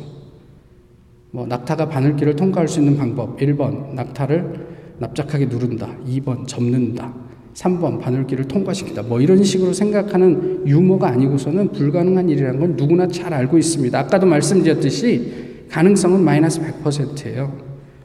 뭐 1.31 1.47
낙타가 1.47 1.89
바늘길을 1.89 2.37
통과할 2.37 2.69
수 2.69 2.79
있는 2.79 2.97
방법 2.97 3.39
1번 3.39 3.95
낙타를 3.95 4.75
납작하게 4.99 5.47
누른다. 5.47 5.91
2번 6.07 6.47
접는다. 6.47 7.13
3번 7.55 8.01
바늘길을 8.01 8.47
통과시킨다. 8.47 9.03
뭐 9.03 9.21
이런 9.21 9.43
식으로 9.43 9.73
생각하는 9.73 10.67
유머가 10.67 11.09
아니고서는 11.09 11.73
불가능한 11.73 12.29
일이라는 12.29 12.61
건 12.61 12.77
누구나 12.77 13.07
잘 13.09 13.33
알고 13.33 13.59
있습니다. 13.59 13.99
아까도 13.99 14.27
말씀드렸듯이 14.27 15.67
가능성은 15.71 16.23
마이너스 16.23 16.61
100%예요. 16.61 17.53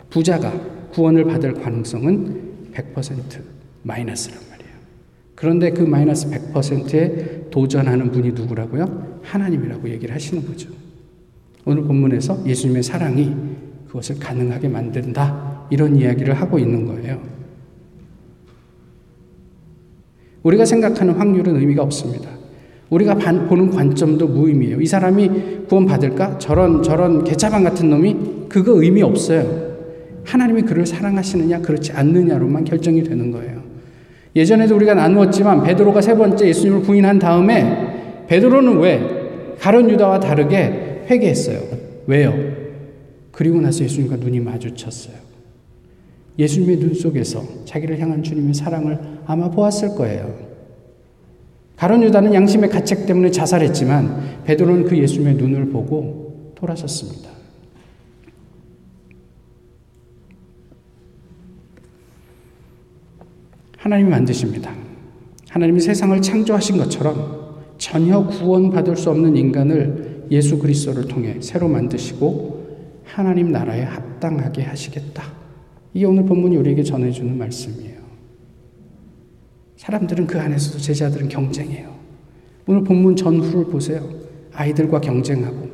부자가 0.09 0.51
구원을 0.91 1.25
받을 1.25 1.53
가능성은 1.53 2.71
100% 2.73 3.41
마이너스란 3.83 4.48
그런데 5.39 5.71
그 5.71 5.83
마이너스 5.83 6.29
100%에 6.29 7.49
도전하는 7.49 8.11
분이 8.11 8.33
누구라고요? 8.33 9.19
하나님이라고 9.23 9.89
얘기를 9.89 10.13
하시는 10.13 10.45
거죠. 10.45 10.69
오늘 11.63 11.83
본문에서 11.83 12.45
예수님의 12.45 12.83
사랑이 12.83 13.33
그것을 13.87 14.19
가능하게 14.19 14.67
만든다. 14.67 15.67
이런 15.69 15.95
이야기를 15.95 16.33
하고 16.33 16.59
있는 16.59 16.85
거예요. 16.85 17.21
우리가 20.43 20.65
생각하는 20.65 21.13
확률은 21.13 21.55
의미가 21.55 21.83
없습니다. 21.83 22.29
우리가 22.89 23.15
보는 23.15 23.69
관점도 23.69 24.27
무의미해요. 24.27 24.81
이 24.81 24.85
사람이 24.85 25.67
구원받을까? 25.69 26.39
저런, 26.39 26.83
저런 26.83 27.23
개차반 27.23 27.63
같은 27.63 27.89
놈이 27.89 28.47
그거 28.49 28.83
의미 28.83 29.01
없어요. 29.03 29.69
하나님이 30.25 30.63
그를 30.63 30.85
사랑하시느냐, 30.85 31.61
그렇지 31.61 31.93
않느냐로만 31.93 32.65
결정이 32.65 33.03
되는 33.03 33.31
거예요. 33.31 33.58
예전에도 34.35 34.75
우리가 34.75 34.93
나누었지만 34.93 35.63
베드로가 35.63 36.01
세 36.01 36.15
번째 36.15 36.47
예수님을 36.47 36.81
부인한 36.81 37.19
다음에 37.19 38.25
베드로는 38.27 38.79
왜 38.79 39.55
가론 39.59 39.89
유다와 39.89 40.19
다르게 40.19 41.05
회개했어요. 41.09 41.59
왜요? 42.07 42.33
그리고 43.31 43.59
나서 43.59 43.83
예수님과 43.83 44.17
눈이 44.17 44.39
마주쳤어요. 44.39 45.15
예수님의 46.37 46.77
눈 46.77 46.93
속에서 46.93 47.43
자기를 47.65 47.99
향한 47.99 48.23
주님의 48.23 48.53
사랑을 48.53 48.99
아마 49.25 49.49
보았을 49.49 49.95
거예요. 49.95 50.49
가론 51.75 52.03
유다는 52.03 52.33
양심의 52.33 52.69
가책 52.69 53.05
때문에 53.05 53.31
자살했지만 53.31 54.43
베드로는 54.45 54.85
그 54.85 54.97
예수님의 54.97 55.35
눈을 55.35 55.69
보고 55.69 56.53
돌아섰습니다. 56.55 57.38
하나님이 63.79 64.09
만드십니다. 64.09 64.73
하나님이 65.49 65.79
세상을 65.79 66.21
창조하신 66.21 66.77
것처럼 66.77 67.59
전혀 67.77 68.25
구원받을 68.25 68.97
수 68.97 69.09
없는 69.09 69.37
인간을 69.37 70.27
예수 70.31 70.59
그리스도를 70.59 71.07
통해 71.07 71.37
새로 71.39 71.67
만드시고 71.67 72.59
하나님 73.05 73.51
나라에 73.51 73.83
합당하게 73.83 74.63
하시겠다. 74.63 75.23
이게 75.93 76.05
오늘 76.05 76.25
본문이 76.25 76.57
우리에게 76.57 76.83
전해주는 76.83 77.37
말씀이에요. 77.37 77.99
사람들은 79.77 80.27
그 80.27 80.39
안에서도 80.39 80.77
제자들은 80.77 81.29
경쟁해요. 81.29 81.89
오늘 82.67 82.83
본문 82.83 83.15
전후를 83.15 83.65
보세요. 83.65 84.07
아이들과 84.53 84.99
경쟁하고 84.99 85.69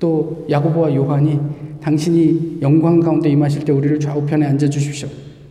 또 0.00 0.44
야고보와 0.50 0.94
요한이 0.94 1.38
당신이 1.80 2.58
영광 2.60 2.98
가운데 2.98 3.30
임하실 3.30 3.64
때 3.64 3.72
우리를 3.72 4.00
좌우편에 4.00 4.44
앉아 4.44 4.68
주십시오. 4.68 5.08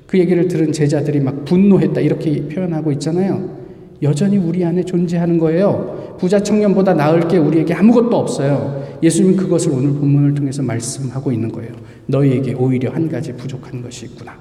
그 0.08 0.18
얘기를 0.18 0.48
들은 0.48 0.72
제자들이 0.72 1.20
막 1.20 1.44
분노했다 1.46 2.00
이렇게 2.02 2.48
표현하고 2.48 2.92
있잖아요. 2.94 3.58
여전히 4.02 4.38
우리 4.38 4.64
안에 4.64 4.84
존재하는 4.84 5.38
거예요. 5.38 6.16
부자 6.20 6.40
청년보다 6.42 6.94
나을 6.94 7.28
게 7.28 7.38
우리에게 7.38 7.74
아무것도 7.74 8.16
없어요. 8.16 8.98
예수님 9.04 9.36
그것을 9.36 9.72
오늘 9.74 9.92
본문을 9.94 10.34
통해서 10.34 10.64
말씀하고 10.64 11.32
있는 11.32 11.52
거예요. 11.52 11.74
너희에게 12.08 12.54
오히려 12.54 12.92
한 12.92 13.10
가지 13.10 13.34
부족한 13.34 13.82
것이 13.82 14.06
있구나. 14.06 14.38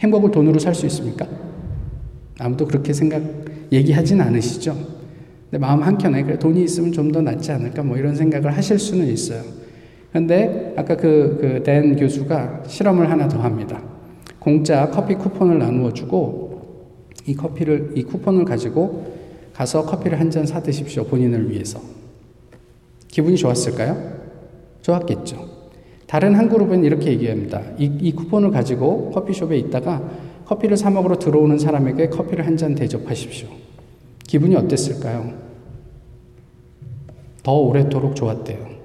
행복을 0.00 0.30
돈으로 0.30 0.58
살 0.58 0.74
수 0.74 0.86
있습니까? 0.86 1.26
아무도 2.38 2.66
그렇게 2.66 2.92
생각 2.92 3.22
얘기하진 3.72 4.20
않으시죠. 4.20 4.76
근데 5.50 5.58
마음 5.58 5.82
한켠에 5.82 6.22
그래 6.22 6.38
돈이 6.38 6.62
있으면 6.64 6.92
좀 6.92 7.12
더 7.12 7.22
낫지 7.22 7.50
않을까 7.52 7.82
뭐 7.82 7.96
이런 7.96 8.14
생각을 8.14 8.54
하실 8.56 8.78
수는 8.78 9.06
있어요. 9.08 9.42
근데 10.16 10.72
아까 10.78 10.96
그, 10.96 11.36
그, 11.38 11.62
댄 11.62 11.94
교수가 11.94 12.62
실험을 12.66 13.10
하나 13.10 13.28
더 13.28 13.38
합니다. 13.38 13.82
공짜 14.38 14.88
커피 14.90 15.14
쿠폰을 15.14 15.58
나누어 15.58 15.92
주고 15.92 16.62
이 17.26 17.34
커피를, 17.34 17.92
이 17.94 18.02
쿠폰을 18.02 18.46
가지고 18.46 19.12
가서 19.52 19.84
커피를 19.84 20.18
한 20.18 20.30
잔 20.30 20.46
사드십시오. 20.46 21.04
본인을 21.04 21.50
위해서. 21.50 21.80
기분이 23.08 23.36
좋았을까요? 23.36 24.14
좋았겠죠. 24.80 25.36
다른 26.06 26.34
한 26.34 26.48
그룹은 26.48 26.82
이렇게 26.84 27.10
얘기합니다. 27.10 27.60
이, 27.76 27.84
이 28.00 28.12
쿠폰을 28.12 28.50
가지고 28.52 29.10
커피숍에 29.10 29.58
있다가 29.58 30.02
커피를 30.46 30.78
사 30.78 30.88
먹으러 30.88 31.18
들어오는 31.18 31.58
사람에게 31.58 32.08
커피를 32.08 32.46
한 32.46 32.56
잔 32.56 32.74
대접하십시오. 32.74 33.48
기분이 34.26 34.56
어땠을까요? 34.56 35.34
더 37.42 37.52
오래도록 37.52 38.16
좋았대요. 38.16 38.75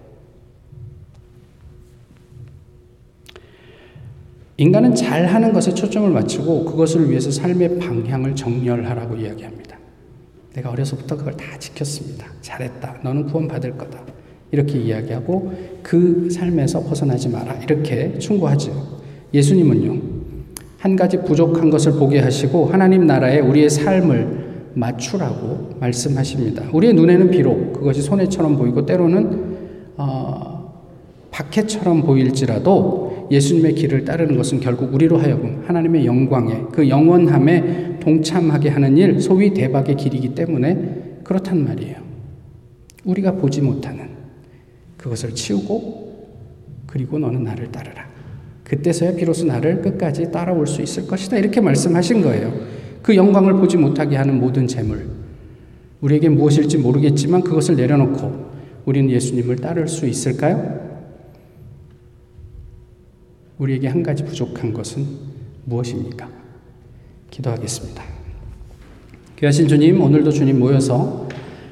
인간은 4.57 4.93
잘하는 4.95 5.53
것에 5.53 5.73
초점을 5.73 6.09
맞추고 6.09 6.65
그것을 6.65 7.09
위해서 7.09 7.31
삶의 7.31 7.79
방향을 7.79 8.35
정렬하라고 8.35 9.15
이야기합니다. 9.15 9.77
내가 10.53 10.69
어려서부터 10.69 11.17
그걸 11.17 11.35
다 11.35 11.57
지켰습니다. 11.57 12.27
잘했다. 12.41 12.99
너는 13.03 13.25
구원받을 13.27 13.77
거다. 13.77 14.03
이렇게 14.51 14.79
이야기하고 14.79 15.53
그 15.81 16.29
삶에서 16.29 16.83
벗어나지 16.83 17.29
마라. 17.29 17.55
이렇게 17.63 18.17
충고하죠. 18.19 18.99
예수님은요, 19.33 20.01
한 20.77 20.95
가지 20.95 21.17
부족한 21.21 21.69
것을 21.69 21.93
보게 21.93 22.19
하시고 22.19 22.65
하나님 22.65 23.07
나라에 23.07 23.39
우리의 23.39 23.69
삶을 23.69 24.51
맞추라고 24.73 25.77
말씀하십니다. 25.79 26.63
우리의 26.73 26.93
눈에는 26.93 27.29
비록 27.31 27.73
그것이 27.73 28.01
손해처럼 28.01 28.57
보이고 28.57 28.85
때로는 28.85 29.51
어, 29.97 30.50
박해처럼 31.31 32.03
보일지라도 32.03 33.29
예수님의 33.31 33.75
길을 33.75 34.05
따르는 34.05 34.35
것은 34.35 34.59
결국 34.59 34.93
우리로 34.93 35.17
하여금 35.17 35.63
하나님의 35.65 36.05
영광에 36.05 36.63
그 36.71 36.87
영원함에 36.87 37.99
동참하게 38.01 38.69
하는 38.69 38.97
일, 38.97 39.19
소위 39.21 39.53
대박의 39.53 39.95
길이기 39.95 40.35
때문에 40.35 41.21
그렇단 41.23 41.63
말이에요. 41.63 41.95
우리가 43.05 43.33
보지 43.33 43.61
못하는 43.61 44.09
그것을 44.97 45.33
치우고 45.33 46.11
그리고 46.85 47.17
너는 47.17 47.43
나를 47.45 47.71
따르라. 47.71 48.05
그때서야 48.65 49.15
비로소 49.15 49.45
나를 49.45 49.81
끝까지 49.81 50.31
따라올 50.31 50.67
수 50.67 50.81
있을 50.81 51.07
것이다. 51.07 51.37
이렇게 51.37 51.61
말씀하신 51.61 52.21
거예요. 52.21 52.53
그 53.01 53.15
영광을 53.15 53.53
보지 53.53 53.77
못하게 53.77 54.17
하는 54.17 54.39
모든 54.39 54.67
재물. 54.67 55.07
우리에게 56.01 56.29
무엇일지 56.29 56.77
모르겠지만 56.77 57.41
그것을 57.41 57.75
내려놓고 57.75 58.51
우리는 58.85 59.09
예수님을 59.09 59.57
따를 59.57 59.87
수 59.87 60.05
있을까요? 60.05 60.90
우리에게 63.61 63.87
한 63.87 64.01
가지 64.01 64.25
부족한 64.25 64.73
것은 64.73 65.05
무엇입니까? 65.65 66.27
기도하겠습니다. 67.29 68.03
귀하신 69.37 69.67
주님, 69.67 70.01
오늘도 70.01 70.31
주님 70.31 70.59
모여서 70.59 71.27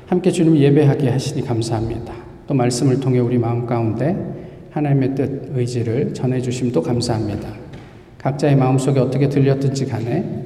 함께 0.05 0.29
주님 0.29 0.55
예배하게 0.55 1.09
하시니 1.09 1.43
감사합니다. 1.43 2.13
또 2.45 2.53
말씀을 2.53 2.99
통해 2.99 3.17
우리 3.19 3.39
마음 3.39 3.65
가운데 3.65 4.15
하나님의 4.69 5.15
뜻, 5.15 5.51
의지를 5.55 6.13
전해주심도 6.13 6.83
감사합니다. 6.83 7.55
각자의 8.19 8.55
마음속에 8.55 8.99
어떻게 8.99 9.27
들렸든지 9.27 9.87
간에 9.87 10.45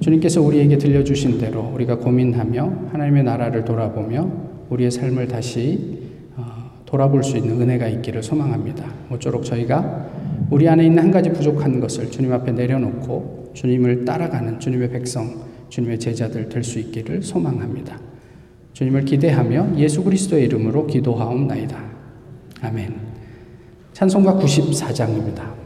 주님께서 0.00 0.42
우리에게 0.42 0.78
들려주신 0.78 1.38
대로 1.38 1.70
우리가 1.72 1.98
고민하며 1.98 2.88
하나님의 2.90 3.22
나라를 3.22 3.64
돌아보며 3.64 4.28
우리의 4.70 4.90
삶을 4.90 5.28
다시 5.28 6.00
어, 6.36 6.72
돌아볼 6.84 7.22
수 7.22 7.36
있는 7.36 7.60
은혜가 7.60 7.86
있기를 7.86 8.24
소망합니다. 8.24 8.92
모쪼록 9.08 9.44
저희가 9.44 10.23
우리 10.50 10.68
안에 10.68 10.84
있는 10.86 11.02
한 11.02 11.10
가지 11.10 11.30
부족한 11.30 11.80
것을 11.80 12.10
주님 12.10 12.32
앞에 12.32 12.52
내려놓고 12.52 13.52
주님을 13.54 14.04
따라가는 14.04 14.60
주님의 14.60 14.90
백성, 14.90 15.42
주님의 15.68 15.98
제자들 15.98 16.48
될 16.48 16.62
수 16.62 16.78
있기를 16.78 17.22
소망합니다. 17.22 17.98
주님을 18.72 19.04
기대하며 19.04 19.76
예수 19.76 20.02
그리스도의 20.02 20.44
이름으로 20.44 20.86
기도하옵나이다. 20.86 21.78
아멘. 22.62 22.94
찬송가 23.92 24.34
94장입니다. 24.34 25.63